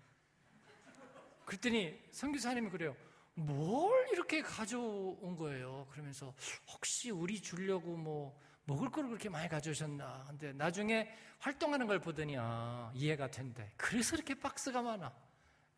그랬더니 1.45 2.09
성교사님이 2.13 2.71
그래요. 2.71 2.97
뭘 3.43 4.09
이렇게 4.13 4.43
가져온 4.43 5.37
거예요? 5.37 5.87
그러면서 5.91 6.35
혹시 6.73 7.11
우리 7.11 7.41
주려고 7.41 7.97
뭐 7.97 8.39
먹을 8.65 8.91
거를 8.91 9.09
그렇게 9.11 9.29
많이 9.29 9.49
가져오셨나? 9.49 10.25
근데 10.29 10.53
나중에 10.53 11.09
활동하는 11.39 11.87
걸 11.87 12.01
보더니 12.01 12.37
아, 12.39 12.91
이해가 12.95 13.31
된대. 13.31 13.73
그래서 13.77 14.17
이렇게 14.17 14.35
박스가 14.35 14.83
많아. 14.83 15.13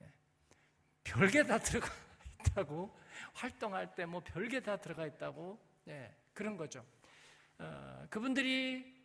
예. 0.03 0.11
별게 1.05 1.42
다 1.44 1.59
들어가 1.59 1.88
있다고 2.40 2.99
활동할 3.35 3.94
때 3.94 4.07
뭐 4.07 4.23
별게 4.25 4.61
다 4.61 4.77
들어가 4.79 5.07
있다고 5.07 5.59
예, 5.88 6.14
그런 6.33 6.57
거죠. 6.57 6.85
어, 7.59 8.07
그분들이 8.09 8.96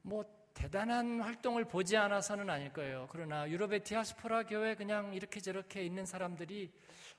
뭐 0.00 0.24
대단한 0.54 1.20
활동을 1.20 1.64
보지 1.64 1.96
않아서는 1.96 2.48
아닐 2.50 2.72
거예요. 2.72 3.08
그러나 3.10 3.48
유럽의 3.48 3.84
디아스포라 3.84 4.44
교회 4.44 4.74
그냥 4.74 5.14
이렇게 5.14 5.40
저렇게 5.40 5.84
있는 5.84 6.04
사람들이 6.04 6.72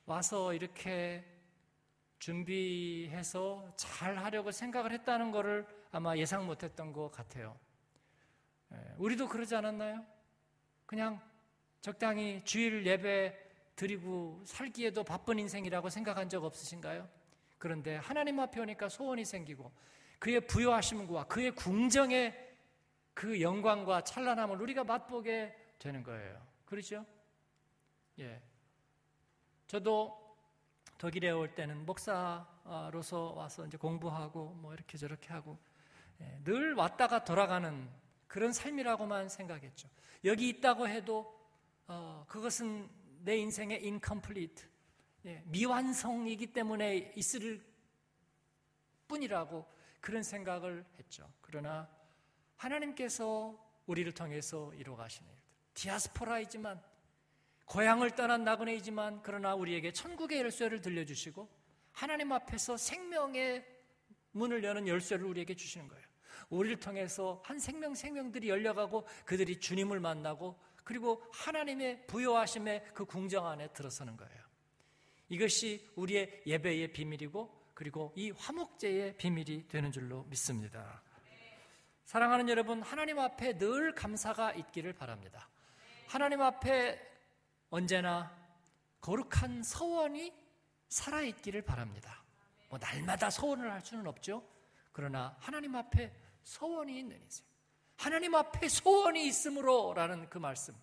와서 0.05 0.53
이렇게 0.53 1.25
준비해서 2.19 3.73
잘 3.75 4.17
하려고 4.17 4.51
생각을 4.51 4.91
했다는 4.91 5.31
것을 5.31 5.65
아마 5.91 6.15
예상 6.15 6.45
못 6.45 6.63
했던 6.63 6.93
것 6.93 7.11
같아요. 7.11 7.57
예, 8.73 8.77
우리도 8.97 9.27
그러지 9.27 9.55
않았나요? 9.55 10.05
그냥 10.85 11.19
적당히 11.81 12.41
주일 12.45 12.85
예배 12.85 13.37
드리고 13.75 14.41
살기에도 14.45 15.03
바쁜 15.03 15.39
인생이라고 15.39 15.89
생각한 15.89 16.29
적 16.29 16.43
없으신가요? 16.43 17.09
그런데 17.57 17.95
하나님 17.97 18.39
앞에 18.39 18.59
오니까 18.61 18.89
소원이 18.89 19.25
생기고 19.25 19.71
그의 20.19 20.47
부여하심과 20.47 21.25
그의 21.25 21.51
궁정의 21.51 22.52
그 23.13 23.41
영광과 23.41 24.03
찬란함을 24.03 24.61
우리가 24.61 24.83
맛보게 24.83 25.55
되는 25.79 26.03
거예요. 26.03 26.45
그렇죠? 26.65 27.05
예. 28.19 28.41
저도 29.67 30.23
독일에 30.97 31.31
올 31.31 31.53
때는 31.53 31.85
목사로서 31.85 33.33
와서 33.33 33.65
이제 33.65 33.77
공부하고 33.77 34.49
뭐 34.51 34.73
이렇게 34.73 34.97
저렇게 34.97 35.33
하고 35.33 35.57
예, 36.21 36.39
늘 36.43 36.73
왔다가 36.75 37.23
돌아가는 37.23 37.89
그런 38.27 38.53
삶이라고만 38.53 39.29
생각했죠. 39.29 39.89
여기 40.25 40.49
있다고 40.49 40.87
해도 40.87 41.37
어, 41.87 42.25
그것은 42.27 42.89
내 43.19 43.37
인생의 43.37 43.79
incomplete 43.79 44.65
예, 45.25 45.41
미완성이기 45.45 46.47
때문에 46.53 47.13
있을 47.15 47.61
뿐이라고 49.07 49.65
그런 50.01 50.23
생각을 50.23 50.85
했죠. 50.99 51.29
그러나 51.41 51.89
하나님께서 52.57 53.57
우리를 53.85 54.11
통해서 54.13 54.73
이루어가시는 54.75 55.29
일들. 55.29 55.43
디아스포라이지만 55.73 56.81
고향을 57.65 58.11
떠난 58.11 58.43
나그네이지만 58.43 59.21
그러나 59.23 59.55
우리에게 59.55 59.91
천국의 59.91 60.39
열쇠를 60.39 60.81
들려주시고 60.81 61.49
하나님 61.91 62.31
앞에서 62.31 62.77
생명의 62.77 63.65
문을 64.31 64.63
여는 64.63 64.87
열쇠를 64.87 65.25
우리에게 65.25 65.55
주시는 65.55 65.87
거예요. 65.87 66.03
우리를 66.49 66.79
통해서 66.79 67.41
한 67.45 67.59
생명 67.59 67.95
생명들이 67.95 68.49
열려가고 68.49 69.07
그들이 69.25 69.59
주님을 69.59 69.99
만나고 69.99 70.59
그리고 70.83 71.23
하나님의 71.31 72.07
부여하심의 72.07 72.89
그 72.93 73.05
궁정 73.05 73.47
안에 73.47 73.69
들어서는 73.69 74.17
거예요. 74.17 74.43
이것이 75.29 75.89
우리의 75.95 76.43
예배의 76.45 76.93
비밀이고 76.93 77.71
그리고 77.73 78.13
이 78.15 78.31
화목제의 78.31 79.17
비밀이 79.17 79.67
되는 79.67 79.91
줄로 79.91 80.23
믿습니다. 80.25 81.01
사랑하는 82.05 82.49
여러분, 82.49 82.81
하나님 82.81 83.19
앞에 83.19 83.57
늘 83.57 83.95
감사가 83.95 84.53
있기를 84.53 84.93
바랍니다. 84.93 85.49
하나님 86.07 86.41
앞에 86.41 86.99
언제나 87.69 88.31
거룩한 89.01 89.63
서원이 89.63 90.33
살아있기를 90.89 91.63
바랍니다. 91.63 92.23
뭐 92.69 92.77
날마다 92.79 93.29
서원을 93.29 93.71
할 93.71 93.81
수는 93.81 94.07
없죠. 94.07 94.47
그러나 94.91 95.35
하나님 95.39 95.75
앞에 95.75 96.13
서원이 96.43 96.99
있는 96.99 97.19
인생. 97.19 97.45
하나님 97.97 98.35
앞에 98.35 98.67
소원이 98.67 99.25
있으므로 99.27 99.93
라는 99.93 100.29
그 100.29 100.37
말씀. 100.37 100.75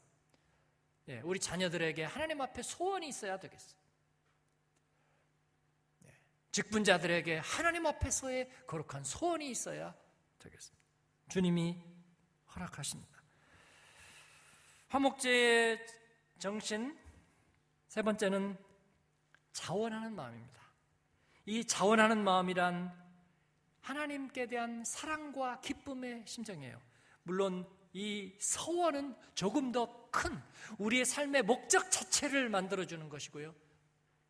예, 1.09 1.21
우리 1.21 1.39
자녀들에게 1.39 2.05
하나님 2.05 2.41
앞에 2.41 2.63
소원이 2.63 3.09
있어야 3.09 3.39
되겠어요. 3.39 3.79
예, 6.07 6.13
직분자들에게 6.53 7.39
하나님 7.39 7.87
앞에서의 7.87 8.51
거룩한 8.67 9.05
소원이 9.05 9.51
있어야 9.51 9.95
되겠습니다. 10.39 10.80
주님이 11.31 11.79
허락하십니다. 12.55 13.23
화목제의 14.89 15.87
정신 16.39 16.99
세 17.89 18.03
번째는 18.03 18.57
자원하는 19.53 20.15
마음입니다. 20.15 20.61
이 21.47 21.65
자원하는 21.65 22.23
마음이란 22.23 22.93
하나님께 23.81 24.47
대한 24.47 24.85
사랑과 24.85 25.61
기쁨의 25.61 26.25
심정이에요. 26.27 26.79
물론 27.23 27.67
이 27.93 28.35
서원은 28.39 29.17
조금 29.35 29.73
더 29.73 30.01
큰 30.11 30.41
우리의 30.79 31.05
삶의 31.05 31.43
목적 31.43 31.91
자체를 31.91 32.49
만들어주는 32.49 33.09
것이고요. 33.09 33.55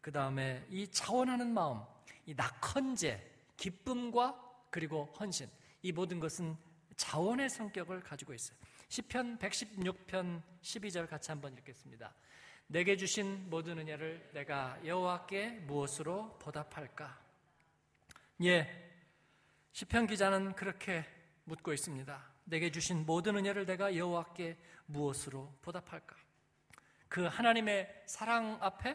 그 0.01 0.13
다음에 0.13 0.67
이 0.71 0.87
자원하는 0.89 1.53
마음, 1.53 1.81
이 2.27 2.35
낙헌제, 2.35 3.55
기쁨과 3.57 4.69
그리고 4.71 5.13
헌신, 5.19 5.49
이 5.83 5.93
모든 5.93 6.21
것은 6.21 6.57
자원의 7.01 7.49
성격을 7.49 8.01
가지고 8.03 8.35
있어요. 8.35 8.59
10편 8.91 9.39
116편 9.39 10.43
12절 10.61 11.09
같이 11.09 11.31
한번 11.31 11.55
읽겠습니다. 11.55 12.15
내게 12.67 12.95
주신 12.99 13.49
모든 13.49 13.79
은혜를 13.79 14.31
내가 14.35 14.79
여호와께 14.85 15.63
무엇으로 15.67 16.39
보답할까? 16.39 17.19
예. 18.45 18.93
시편 19.73 20.09
기자는 20.09 20.53
그렇게 20.55 21.07
묻고 21.45 21.73
있습니다. 21.73 22.23
내게 22.45 22.71
주신 22.71 23.07
모든 23.07 23.37
은혜를 23.37 23.65
내가 23.65 23.97
여호와께 23.97 24.59
무엇으로 24.85 25.55
보답할까? 25.63 26.15
그 27.09 27.25
하나님의 27.25 28.03
사랑 28.05 28.59
앞에 28.61 28.95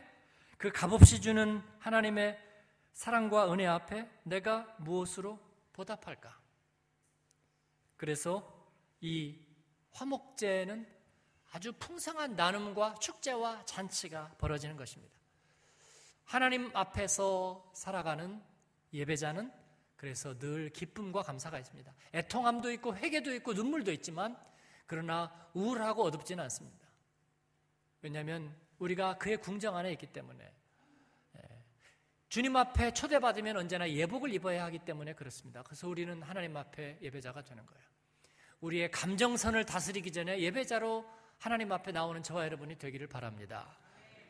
그 0.59 0.71
값없이 0.71 1.19
주는 1.19 1.59
하나님의 1.79 2.39
사랑과 2.93 3.51
은혜 3.51 3.65
앞에 3.65 4.07
내가 4.23 4.75
무엇으로 4.77 5.39
보답할까? 5.73 6.44
그래서 7.97 8.67
이 9.01 9.39
화목제는 9.91 10.87
아주 11.51 11.73
풍성한 11.73 12.35
나눔과 12.35 12.95
축제와 12.95 13.65
잔치가 13.65 14.35
벌어지는 14.37 14.75
것입니다. 14.75 15.15
하나님 16.25 16.75
앞에서 16.75 17.71
살아가는 17.73 18.41
예배자는 18.93 19.51
그래서 19.95 20.37
늘 20.37 20.69
기쁨과 20.71 21.21
감사가 21.21 21.59
있습니다. 21.59 21.93
애통함도 22.13 22.71
있고 22.73 22.95
회개도 22.95 23.33
있고 23.35 23.53
눈물도 23.53 23.91
있지만 23.93 24.37
그러나 24.85 25.49
우울하고 25.53 26.03
어둡지는 26.03 26.43
않습니다. 26.43 26.85
왜냐하면 28.01 28.55
우리가 28.77 29.17
그의 29.17 29.37
궁정 29.37 29.77
안에 29.77 29.91
있기 29.93 30.07
때문에 30.07 30.43
예. 30.43 30.64
주님 32.35 32.53
앞에 32.57 32.91
초대받으면 32.91 33.55
언제나 33.55 33.89
예복을 33.89 34.33
입어야 34.33 34.65
하기 34.65 34.79
때문에 34.79 35.13
그렇습니다. 35.13 35.63
그래서 35.63 35.87
우리는 35.87 36.21
하나님 36.21 36.57
앞에 36.57 36.97
예배자가 37.01 37.41
되는 37.45 37.65
거예요. 37.65 37.81
우리의 38.59 38.91
감정선을 38.91 39.63
다스리기 39.63 40.11
전에 40.11 40.41
예배자로 40.41 41.05
하나님 41.39 41.71
앞에 41.71 41.93
나오는 41.93 42.21
저와 42.21 42.43
여러분이 42.43 42.77
되기를 42.77 43.07
바랍니다. 43.07 43.77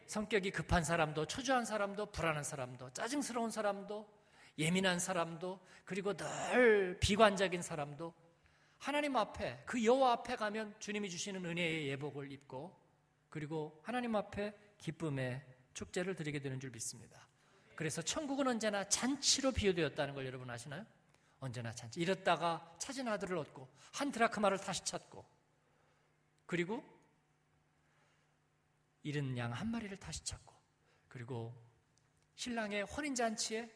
성격이 0.05 0.51
급한 0.51 0.83
사람도, 0.83 1.25
초조한 1.25 1.65
사람도, 1.65 2.11
불안한 2.11 2.43
사람도, 2.43 2.91
짜증스러운 2.93 3.49
사람도, 3.49 4.07
예민한 4.59 4.99
사람도 4.99 5.59
그리고 5.83 6.15
늘 6.15 6.99
비관적인 6.99 7.63
사람도 7.63 8.13
하나님 8.77 9.15
앞에 9.15 9.63
그 9.65 9.83
여호와 9.83 10.11
앞에 10.11 10.35
가면 10.35 10.75
주님이 10.77 11.09
주시는 11.09 11.43
은혜의 11.43 11.87
예복을 11.87 12.31
입고 12.31 12.79
그리고 13.31 13.81
하나님 13.81 14.15
앞에 14.15 14.53
기쁨의 14.77 15.43
축제를 15.73 16.13
드리게 16.13 16.37
되는 16.37 16.59
줄 16.59 16.69
믿습니다. 16.69 17.25
그래서 17.75 18.01
천국은 18.01 18.47
언제나 18.47 18.87
잔치로 18.87 19.51
비유되었다는 19.51 20.13
걸 20.15 20.25
여러분 20.25 20.49
아시나요? 20.49 20.85
언제나 21.39 21.71
잔치. 21.73 21.99
이랬다가 21.99 22.75
찾은 22.79 23.07
아들을 23.07 23.37
얻고 23.37 23.67
한 23.93 24.11
드라크마를 24.11 24.57
다시 24.57 24.83
찾고 24.85 25.25
그리고 26.45 26.83
잃은 29.03 29.37
양 29.37 29.53
한 29.53 29.69
마리를 29.69 29.95
다시 29.97 30.23
찾고 30.23 30.53
그리고 31.07 31.53
신랑의 32.35 32.83
혼인 32.83 33.13
잔치에 33.15 33.69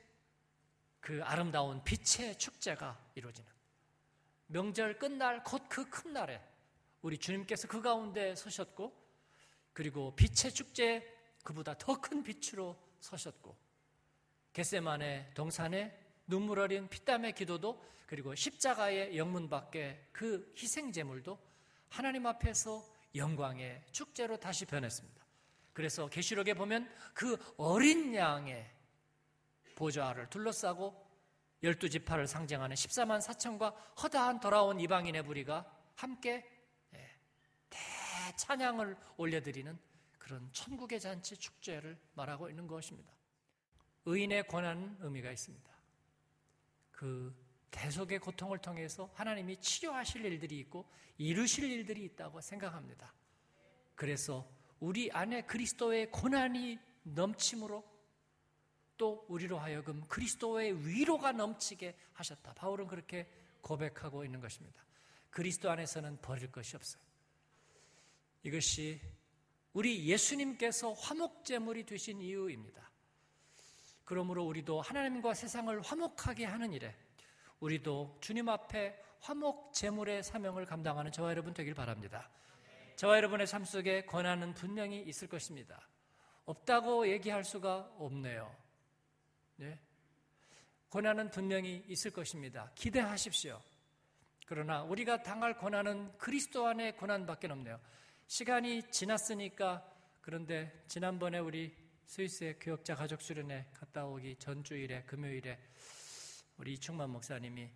그 0.99 1.23
아름다운 1.23 1.83
빛의 1.83 2.37
축제가 2.37 2.99
이루어지는 3.15 3.49
명절 4.47 4.97
끝날 4.97 5.43
곧 5.43 5.69
그 5.69 5.89
큰 5.89 6.13
날에 6.13 6.41
우리 7.01 7.17
주님께서 7.17 7.67
그 7.67 7.81
가운데 7.81 8.35
서셨고 8.35 8.93
그리고 9.73 10.15
빛의 10.15 10.53
축제 10.53 11.01
그보다 11.43 11.77
더 11.77 12.01
큰 12.01 12.23
빛으로 12.23 12.75
서셨고 12.99 13.55
겟세만의 14.53 15.31
동산에 15.33 15.97
눈물 16.27 16.59
어린 16.59 16.87
피땀의 16.87 17.33
기도도 17.33 17.83
그리고 18.05 18.33
십자가의 18.33 19.17
영문 19.17 19.49
밖에 19.49 20.07
그 20.11 20.53
희생 20.57 20.91
제물도 20.91 21.39
하나님 21.89 22.25
앞에서 22.25 22.83
영광의 23.15 23.83
축제로 23.91 24.37
다시 24.37 24.65
변했습니다. 24.65 25.25
그래서 25.73 26.07
계시록에 26.07 26.53
보면 26.53 26.89
그 27.13 27.37
어린 27.57 28.13
양의 28.13 28.69
보좌를 29.75 30.29
둘러싸고 30.29 31.07
열두 31.63 31.89
지파를 31.89 32.27
상징하는 32.27 32.75
14만 32.75 33.21
4천과 33.21 33.73
허다한 34.01 34.39
돌아온 34.39 34.79
이방인의 34.79 35.23
부리가 35.23 35.69
함께 35.95 36.45
예, 36.93 37.09
대찬양을 37.69 38.97
올려드리는 39.17 39.77
그런 40.17 40.49
천국의 40.53 40.99
잔치 40.99 41.35
축제를 41.37 41.97
말하고 42.13 42.49
있는 42.49 42.67
것입니다. 42.67 43.18
의인의 44.05 44.47
권한은 44.47 44.97
의미가 45.01 45.31
있습니다. 45.31 45.69
그 46.91 47.33
계속의 47.71 48.19
고통을 48.19 48.57
통해서 48.59 49.09
하나님이 49.13 49.57
치료하실 49.57 50.25
일들이 50.25 50.59
있고 50.59 50.89
이루실 51.17 51.69
일들이 51.69 52.03
있다고 52.05 52.41
생각합니다. 52.41 53.13
그래서 53.95 54.49
우리 54.79 55.11
안에 55.11 55.41
그리스도의 55.43 56.11
고난이 56.11 56.79
넘침으로 57.03 57.83
또 58.97 59.25
우리로 59.29 59.57
하여금 59.57 60.05
그리스도의 60.07 60.85
위로가 60.87 61.31
넘치게 61.31 61.95
하셨다. 62.13 62.53
바울은 62.53 62.87
그렇게 62.87 63.29
고백하고 63.61 64.25
있는 64.25 64.39
것입니다. 64.39 64.83
그리스도 65.29 65.69
안에서는 65.69 66.19
버릴 66.21 66.51
것이 66.51 66.75
없어요. 66.75 67.01
이것이 68.43 68.99
우리 69.73 70.05
예수님께서 70.07 70.93
화목제물이 70.93 71.85
되신 71.85 72.21
이유입니다. 72.21 72.88
그러므로 74.09 74.43
우리도 74.43 74.81
하나님과 74.81 75.35
세상을 75.35 75.81
화목하게 75.81 76.45
하는 76.45 76.73
일에 76.73 76.95
우리도 77.59 78.17
주님 78.21 78.49
앞에 78.49 78.99
화목 79.19 79.71
제물의 79.71 80.23
사명을 80.23 80.65
감당하는 80.65 81.11
저와 81.11 81.29
여러분 81.29 81.53
되길 81.53 81.75
바랍니다. 81.75 82.27
저와 82.95 83.17
여러분의 83.17 83.45
삶 83.45 83.63
속에 83.63 84.07
권한은 84.07 84.55
분명히 84.55 84.99
있을 85.03 85.27
것입니다. 85.27 85.87
없다고 86.45 87.07
얘기할 87.07 87.43
수가 87.43 87.87
없네요. 87.99 88.51
네. 89.57 89.79
고난은 90.89 91.29
분명히 91.29 91.85
있을 91.87 92.09
것입니다. 92.09 92.71
기대하십시오. 92.73 93.61
그러나 94.47 94.81
우리가 94.81 95.21
당할 95.21 95.55
고난은 95.55 96.17
그리스도 96.17 96.65
안의 96.65 96.97
고난밖에 96.97 97.45
없네요. 97.45 97.79
시간이 98.25 98.89
지났으니까 98.89 99.87
그런데 100.21 100.83
지난번에 100.87 101.37
우리 101.37 101.88
스위스의 102.09 102.57
교역자 102.57 102.95
가족 102.95 103.21
수련회 103.21 103.69
갔다 103.71 104.03
오기 104.07 104.37
전주일에 104.37 105.03
금요일에 105.03 105.59
우리 106.57 106.73
이충만 106.73 107.11
목사님이 107.11 107.71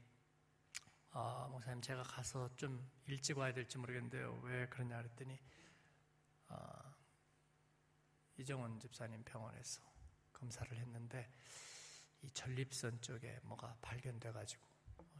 아, 1.12 1.48
목사님 1.52 1.84
제가 1.84 2.02
가서 2.02 2.50
좀 2.56 2.84
일찍 3.06 3.38
와야 3.38 3.54
될지 3.54 3.78
모르겠는데요. 3.78 4.42
왜 4.44 4.66
그러냐 4.70 4.98
그랬더니 4.98 5.40
아, 6.48 6.96
이정원 8.36 8.80
집사님 8.80 9.24
병원에서 9.24 9.84
검사를 10.34 10.76
했는데 10.76 11.32
이 12.24 12.32
전립선 12.32 13.02
쪽에 13.02 13.40
뭐가 13.44 13.78
발견돼 13.84 14.32
가지고 14.32 14.64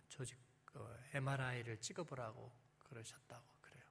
조직 0.10 0.40
그 0.66 0.84
MRI를 1.14 1.80
찍어보라고 1.80 2.52
그러셨다고 2.80 3.46
그래요. 3.62 3.86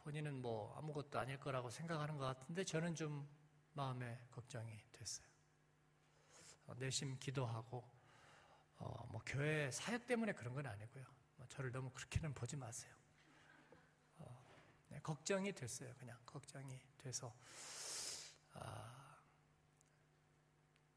본인은 0.00 0.42
뭐 0.42 0.76
아무것도 0.76 1.18
아닐 1.18 1.40
거라고 1.40 1.70
생각하는 1.70 2.18
것 2.18 2.26
같은데 2.26 2.64
저는 2.64 2.94
좀 2.94 3.26
마음에 3.74 4.18
걱정이 4.30 4.78
됐어요. 4.92 5.26
어, 6.66 6.74
내심 6.74 7.18
기도하고 7.18 7.82
어, 8.78 9.06
뭐 9.10 9.22
교회 9.24 9.70
사역 9.70 10.06
때문에 10.06 10.32
그런 10.32 10.54
건 10.54 10.66
아니고요. 10.66 11.04
뭐 11.36 11.46
저를 11.48 11.70
너무 11.70 11.90
그렇게는 11.90 12.34
보지 12.34 12.56
마세요. 12.56 12.92
어, 14.18 14.44
네, 14.88 15.00
걱정이 15.00 15.52
됐어요. 15.52 15.94
그냥 15.98 16.18
걱정이 16.26 16.80
돼서 16.98 17.34
아, 18.54 19.18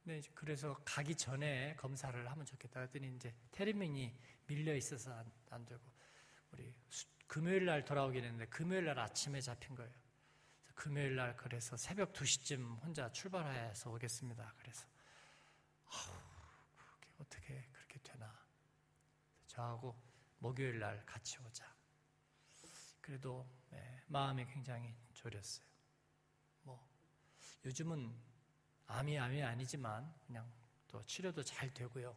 네, 0.03 0.21
그래서 0.33 0.79
가기 0.85 1.15
전에 1.15 1.75
검사를 1.77 2.29
하면 2.29 2.45
좋겠다 2.45 2.81
했더니 2.81 3.15
이제 3.15 3.33
테리밍이 3.51 4.13
밀려 4.47 4.75
있어서 4.75 5.13
안, 5.13 5.31
안 5.49 5.65
되고 5.65 5.81
우리 6.51 6.73
수, 6.89 7.07
금요일 7.27 7.65
날 7.65 7.83
돌아오긴 7.83 8.23
했는데 8.23 8.45
금요일 8.47 8.85
날 8.85 8.99
아침에 8.99 9.41
잡힌 9.41 9.75
거예요. 9.75 10.04
금요일 10.75 11.15
날 11.15 11.35
그래서 11.35 11.77
새벽 11.77 12.13
2시쯤 12.13 12.83
혼자 12.83 13.11
출발해서 13.11 13.89
오겠습니다. 13.89 14.53
그래서 14.57 14.85
아우, 15.85 16.13
그게 16.99 17.09
어떻게 17.19 17.69
그렇게 17.71 17.99
되나. 18.03 18.31
저하고 19.47 19.95
목요일 20.39 20.79
날 20.79 21.03
같이 21.05 21.37
오자. 21.39 21.65
그래도 23.01 23.47
네, 23.69 24.03
마음이 24.07 24.45
굉장히 24.45 24.95
졸였어요. 25.13 25.65
뭐 26.63 26.87
요즘은 27.63 28.13
암이 28.87 29.17
암이 29.17 29.41
아니지만 29.41 30.13
그냥 30.27 30.51
또 30.87 31.01
치료도 31.03 31.41
잘 31.43 31.73
되고요. 31.73 32.15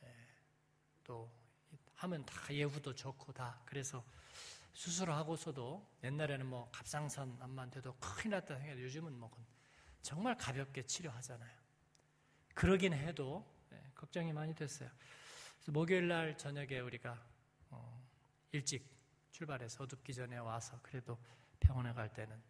네, 0.00 0.14
또 1.04 1.30
하면 1.94 2.24
다 2.26 2.52
예후도 2.52 2.94
좋고 2.94 3.32
다 3.32 3.62
그래서 3.64 4.04
수술하고서도 4.74 5.98
옛날에는 6.02 6.46
뭐 6.46 6.68
갑상선 6.72 7.38
암만 7.40 7.70
돼도 7.70 7.94
큰일 7.98 8.32
났다 8.32 8.56
생각해도 8.56 8.82
요즘은 8.82 9.12
뭐 9.18 9.30
정말 10.02 10.36
가볍게 10.36 10.84
치료하잖아요. 10.84 11.58
그러긴 12.54 12.92
해도 12.92 13.44
네, 13.70 13.80
걱정이 13.94 14.32
많이 14.32 14.54
됐어요. 14.54 14.90
목요일 15.68 16.08
날 16.08 16.36
저녁에 16.36 16.80
우리가 16.80 17.18
어, 17.70 18.04
일찍 18.52 18.86
출발해서 19.30 19.84
어둡기 19.84 20.12
전에 20.12 20.36
와서 20.38 20.78
그래도 20.82 21.18
병원에 21.58 21.92
갈 21.94 22.12
때는 22.12 22.40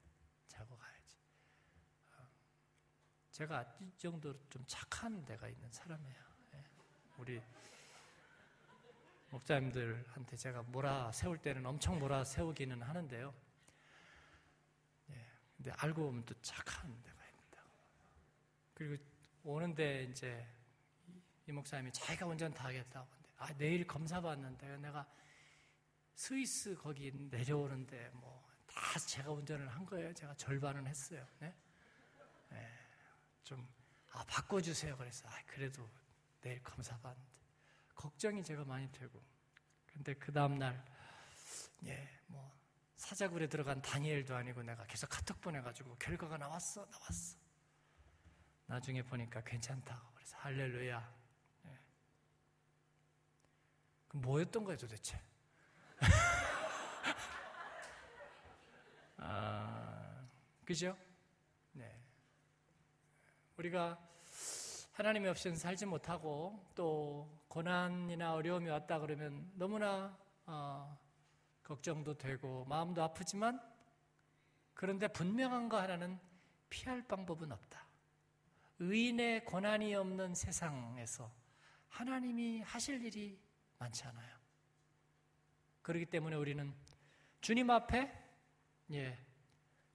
자고 0.49 0.77
가야지. 0.77 1.17
어, 2.17 2.27
제가 3.31 3.77
이 3.81 3.93
정도로 3.97 4.37
좀 4.49 4.65
착한 4.67 5.25
데가 5.25 5.49
있는 5.49 5.71
사람이에요. 5.71 6.25
네. 6.53 6.65
우리 7.19 7.41
목자님들한테 9.35 10.37
제가 10.37 10.63
몰아 10.63 11.13
세울 11.13 11.39
때는 11.39 11.65
엄청 11.67 11.99
몰아 11.99 12.25
세우기는 12.25 12.83
하는데요. 12.83 13.35
예, 15.11 15.27
근데 15.57 15.71
알고 15.73 16.03
보면 16.03 16.25
또 16.25 16.35
착한 16.41 17.03
데가 17.03 17.17
있다. 17.27 17.63
그리고 18.75 19.05
오는데 19.45 20.05
이제 20.05 20.47
이 21.47 21.53
목사님이 21.53 21.93
자기가 21.93 22.27
운전 22.27 22.53
다 22.55 22.65
하겠다고 22.65 23.07
하는데, 23.11 23.31
아, 23.37 23.53
내일 23.59 23.87
검사 23.87 24.21
받는데 24.21 24.79
내가 24.79 25.07
스위스 26.15 26.75
거기 26.77 27.11
내려오는데 27.13 28.11
뭐 28.15 28.45
다 28.75 28.99
제가 28.99 29.31
운전을 29.31 29.69
한 29.69 29.87
거예요. 29.87 30.13
제가 30.13 30.35
절반은 30.35 30.87
했어요. 30.87 31.27
네? 31.39 31.55
네, 32.51 32.69
좀, 33.43 33.67
아, 34.11 34.25
바꿔주세요. 34.25 34.97
그래서, 34.97 35.29
아, 35.29 35.41
그래도 35.47 35.89
내일 36.41 36.63
검사 36.63 36.97
받는데. 36.99 37.34
걱정이 37.95 38.43
제가 38.43 38.65
많이 38.65 38.91
되고. 38.93 39.23
근데 39.87 40.15
그 40.15 40.33
다음날, 40.33 40.85
예, 41.85 42.09
뭐, 42.27 42.53
사자굴에 42.97 43.49
들어간 43.49 43.81
다니엘도 43.83 44.35
아니고 44.35 44.63
내가 44.63 44.85
계속 44.87 45.09
카톡 45.09 45.41
보내가지고 45.41 45.97
결과가 45.97 46.37
나왔어, 46.39 46.87
나왔어. 46.91 47.39
나중에 48.67 49.03
보니까 49.03 49.43
괜찮다고. 49.43 50.13
그래서 50.15 50.37
할렐루야. 50.39 51.15
예. 51.67 51.79
그럼 54.09 54.23
뭐였던 54.23 54.65
거예요 54.65 54.79
도대체? 54.79 55.21
아, 59.19 60.27
그죠? 60.65 60.97
네. 61.73 62.03
우리가 63.57 63.99
하나님이 64.95 65.29
없이는 65.29 65.57
살지 65.57 65.87
못하고 65.87 66.71
또 66.77 67.29
고난이나 67.49 68.35
어려움이 68.35 68.69
왔다 68.71 69.01
그러면 69.01 69.51
너무나 69.55 70.17
어, 70.47 70.97
걱정도 71.65 72.17
되고 72.17 72.65
마음도 72.67 73.03
아프지만 73.03 73.61
그런데 74.73 75.09
분명한 75.09 75.69
거 75.69 75.81
하나는 75.81 76.21
피할 76.71 77.03
방법은 77.09 77.51
없다. 77.51 77.85
의인의 78.79 79.45
고난이 79.45 79.97
없는 79.97 80.37
세상에서 80.37 81.29
하나님이 81.89 82.61
하실 82.61 83.05
일이 83.05 83.37
많지 83.79 84.05
않아요. 84.05 84.37
그렇기 85.83 86.07
때문에 86.07 86.37
우리는 86.37 86.73
주님 87.41 87.69
앞에 87.69 88.13
예, 88.93 89.19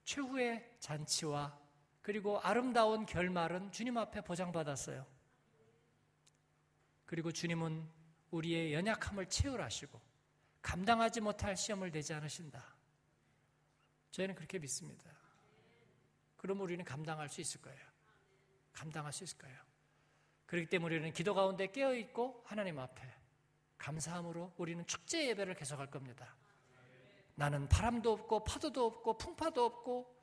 최후의 0.04 0.76
잔치와 0.78 1.58
그리고 2.10 2.40
아름다운 2.40 3.06
결말은 3.06 3.70
주님 3.70 3.96
앞에 3.96 4.22
보장받았어요. 4.22 5.06
그리고 7.06 7.30
주님은 7.30 7.88
우리의 8.32 8.74
연약함을 8.74 9.26
채울하시고 9.26 10.00
감당하지 10.60 11.20
못할 11.20 11.56
시험을 11.56 11.92
내지 11.92 12.12
않으신다. 12.12 12.64
저희는 14.10 14.34
그렇게 14.34 14.58
믿습니다. 14.58 15.08
그럼 16.36 16.60
우리는 16.62 16.84
감당할 16.84 17.28
수 17.28 17.40
있을 17.42 17.60
거예요. 17.60 17.78
감당할 18.72 19.12
수 19.12 19.22
있을 19.22 19.38
거예요. 19.38 19.60
그렇기 20.46 20.66
때문에 20.68 20.96
우리는 20.96 21.12
기도 21.12 21.32
가운데 21.32 21.68
깨어 21.68 21.94
있고 21.94 22.42
하나님 22.44 22.80
앞에 22.80 23.02
감사함으로 23.78 24.54
우리는 24.56 24.84
축제 24.84 25.28
예배를 25.28 25.54
계속할 25.54 25.92
겁니다. 25.92 26.34
나는 27.36 27.68
바람도 27.68 28.10
없고 28.10 28.42
파도도 28.42 28.84
없고 28.84 29.16
풍파도 29.16 29.64
없고 29.64 30.19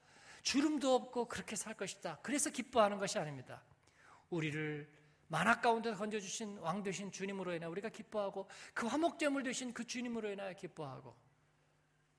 주름도 0.47 0.95
없고 0.95 1.27
그렇게 1.27 1.57
살 1.57 1.73
것이다. 1.73 2.19
그래서 2.23 2.49
기뻐하는 2.49 2.99
것이 2.99 3.19
아닙니다. 3.19 3.61
우리를 4.29 4.89
만화 5.27 5.59
가운데 5.59 5.93
건져주신 5.93 6.59
왕 6.59 6.83
되신 6.83 7.11
주님으로 7.11 7.53
인하 7.53 7.67
우리가 7.67 7.89
기뻐하고 7.89 8.47
그 8.73 8.87
화목제물 8.87 9.43
되신 9.43 9.73
그 9.73 9.85
주님으로 9.85 10.31
인하여 10.31 10.53
기뻐하고 10.53 11.13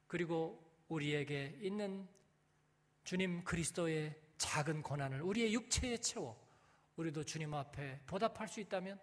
그리고 0.07 0.63
우리에게 0.89 1.59
있는 1.63 2.07
주님 3.03 3.45
그리스도의 3.45 4.15
작은 4.37 4.83
고난을 4.83 5.23
우리의 5.23 5.55
육체에 5.55 5.97
채워 5.97 6.39
우리도 6.97 7.25
주님 7.25 7.55
앞에 7.55 8.03
보답할 8.05 8.47
수 8.47 8.61
있다면 8.61 9.01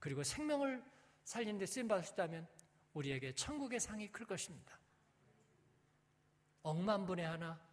그리고 0.00 0.24
생명을 0.24 0.82
살리는 1.22 1.56
데 1.58 1.66
쓰임 1.66 1.86
받을 1.86 2.02
수 2.02 2.14
있다면 2.14 2.48
우리에게 2.94 3.32
천국의 3.32 3.78
상이 3.78 4.10
클 4.10 4.26
것입니다. 4.26 4.76
억만 6.64 7.06
분의 7.06 7.24
하나 7.24 7.65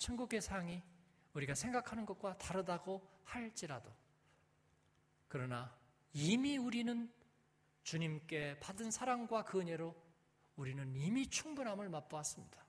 천국의 0.00 0.40
상이 0.40 0.82
우리가 1.34 1.54
생각하는 1.54 2.06
것과 2.06 2.38
다르다고 2.38 3.06
할지라도 3.24 3.92
그러나 5.28 5.76
이미 6.12 6.56
우리는 6.56 7.12
주님께 7.84 8.58
받은 8.60 8.90
사랑과 8.90 9.44
그 9.44 9.60
은혜로 9.60 9.94
우리는 10.56 10.96
이미 10.96 11.28
충분함을 11.28 11.88
맛보았습니다. 11.90 12.66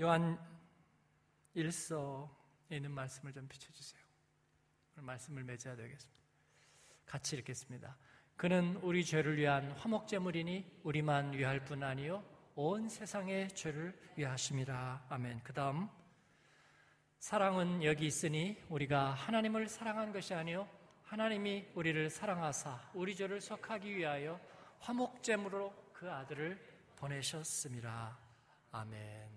요한 0.00 0.38
1서에 1.56 2.28
있는 2.70 2.92
말씀을 2.92 3.32
좀 3.32 3.48
비춰주세요. 3.48 4.02
말씀을 4.94 5.42
맺어야 5.44 5.76
되겠습니다. 5.76 6.22
같이 7.04 7.36
읽겠습니다. 7.36 7.96
그는 8.36 8.76
우리 8.76 9.04
죄를 9.04 9.36
위한 9.36 9.72
화목제물이니 9.72 10.80
우리만 10.84 11.32
위할 11.32 11.64
뿐 11.64 11.82
아니요 11.82 12.35
온 12.58 12.88
세상의 12.88 13.54
죄를 13.54 13.94
위하심이라. 14.16 15.08
아멘. 15.10 15.42
그 15.44 15.52
다음 15.52 15.90
사랑은 17.18 17.84
여기 17.84 18.06
있으니 18.06 18.58
우리가 18.70 19.10
하나님을 19.10 19.68
사랑한 19.68 20.10
것이 20.10 20.32
아니요 20.32 20.66
하나님이 21.02 21.66
우리를 21.74 22.08
사랑하사 22.08 22.92
우리 22.94 23.14
죄를 23.14 23.42
속하기 23.42 23.94
위하여 23.94 24.40
화목제물로 24.78 25.70
그 25.92 26.10
아들을 26.10 26.58
보내셨습니다. 26.96 28.16
아멘. 28.72 29.28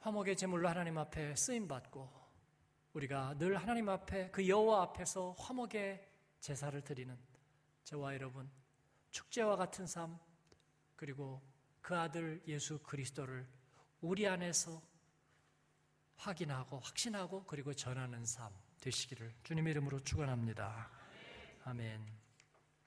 화목의 0.00 0.36
제물로 0.36 0.66
하나님 0.66 0.96
앞에 0.96 1.36
쓰임 1.36 1.68
받고 1.68 2.08
우리가 2.94 3.36
늘 3.36 3.58
하나님 3.58 3.90
앞에 3.90 4.30
그 4.30 4.48
여호와 4.48 4.80
앞에서 4.84 5.32
화목의 5.38 6.08
제사를 6.40 6.80
드리는 6.80 7.14
저와 7.84 8.14
여러분 8.14 8.50
축제와 9.10 9.56
같은 9.56 9.86
삶 9.86 10.18
그리고 10.96 11.42
그 11.80 11.96
아들 11.96 12.42
예수 12.46 12.78
그리스도를 12.78 13.46
우리 14.00 14.26
안에서 14.26 14.82
확인하고 16.16 16.78
확신하고 16.78 17.44
그리고 17.44 17.74
전하는 17.74 18.24
삶 18.24 18.52
되시기를 18.80 19.34
주님의 19.42 19.72
이름으로 19.72 20.00
축원합니다. 20.00 20.90
아멘. 21.64 22.23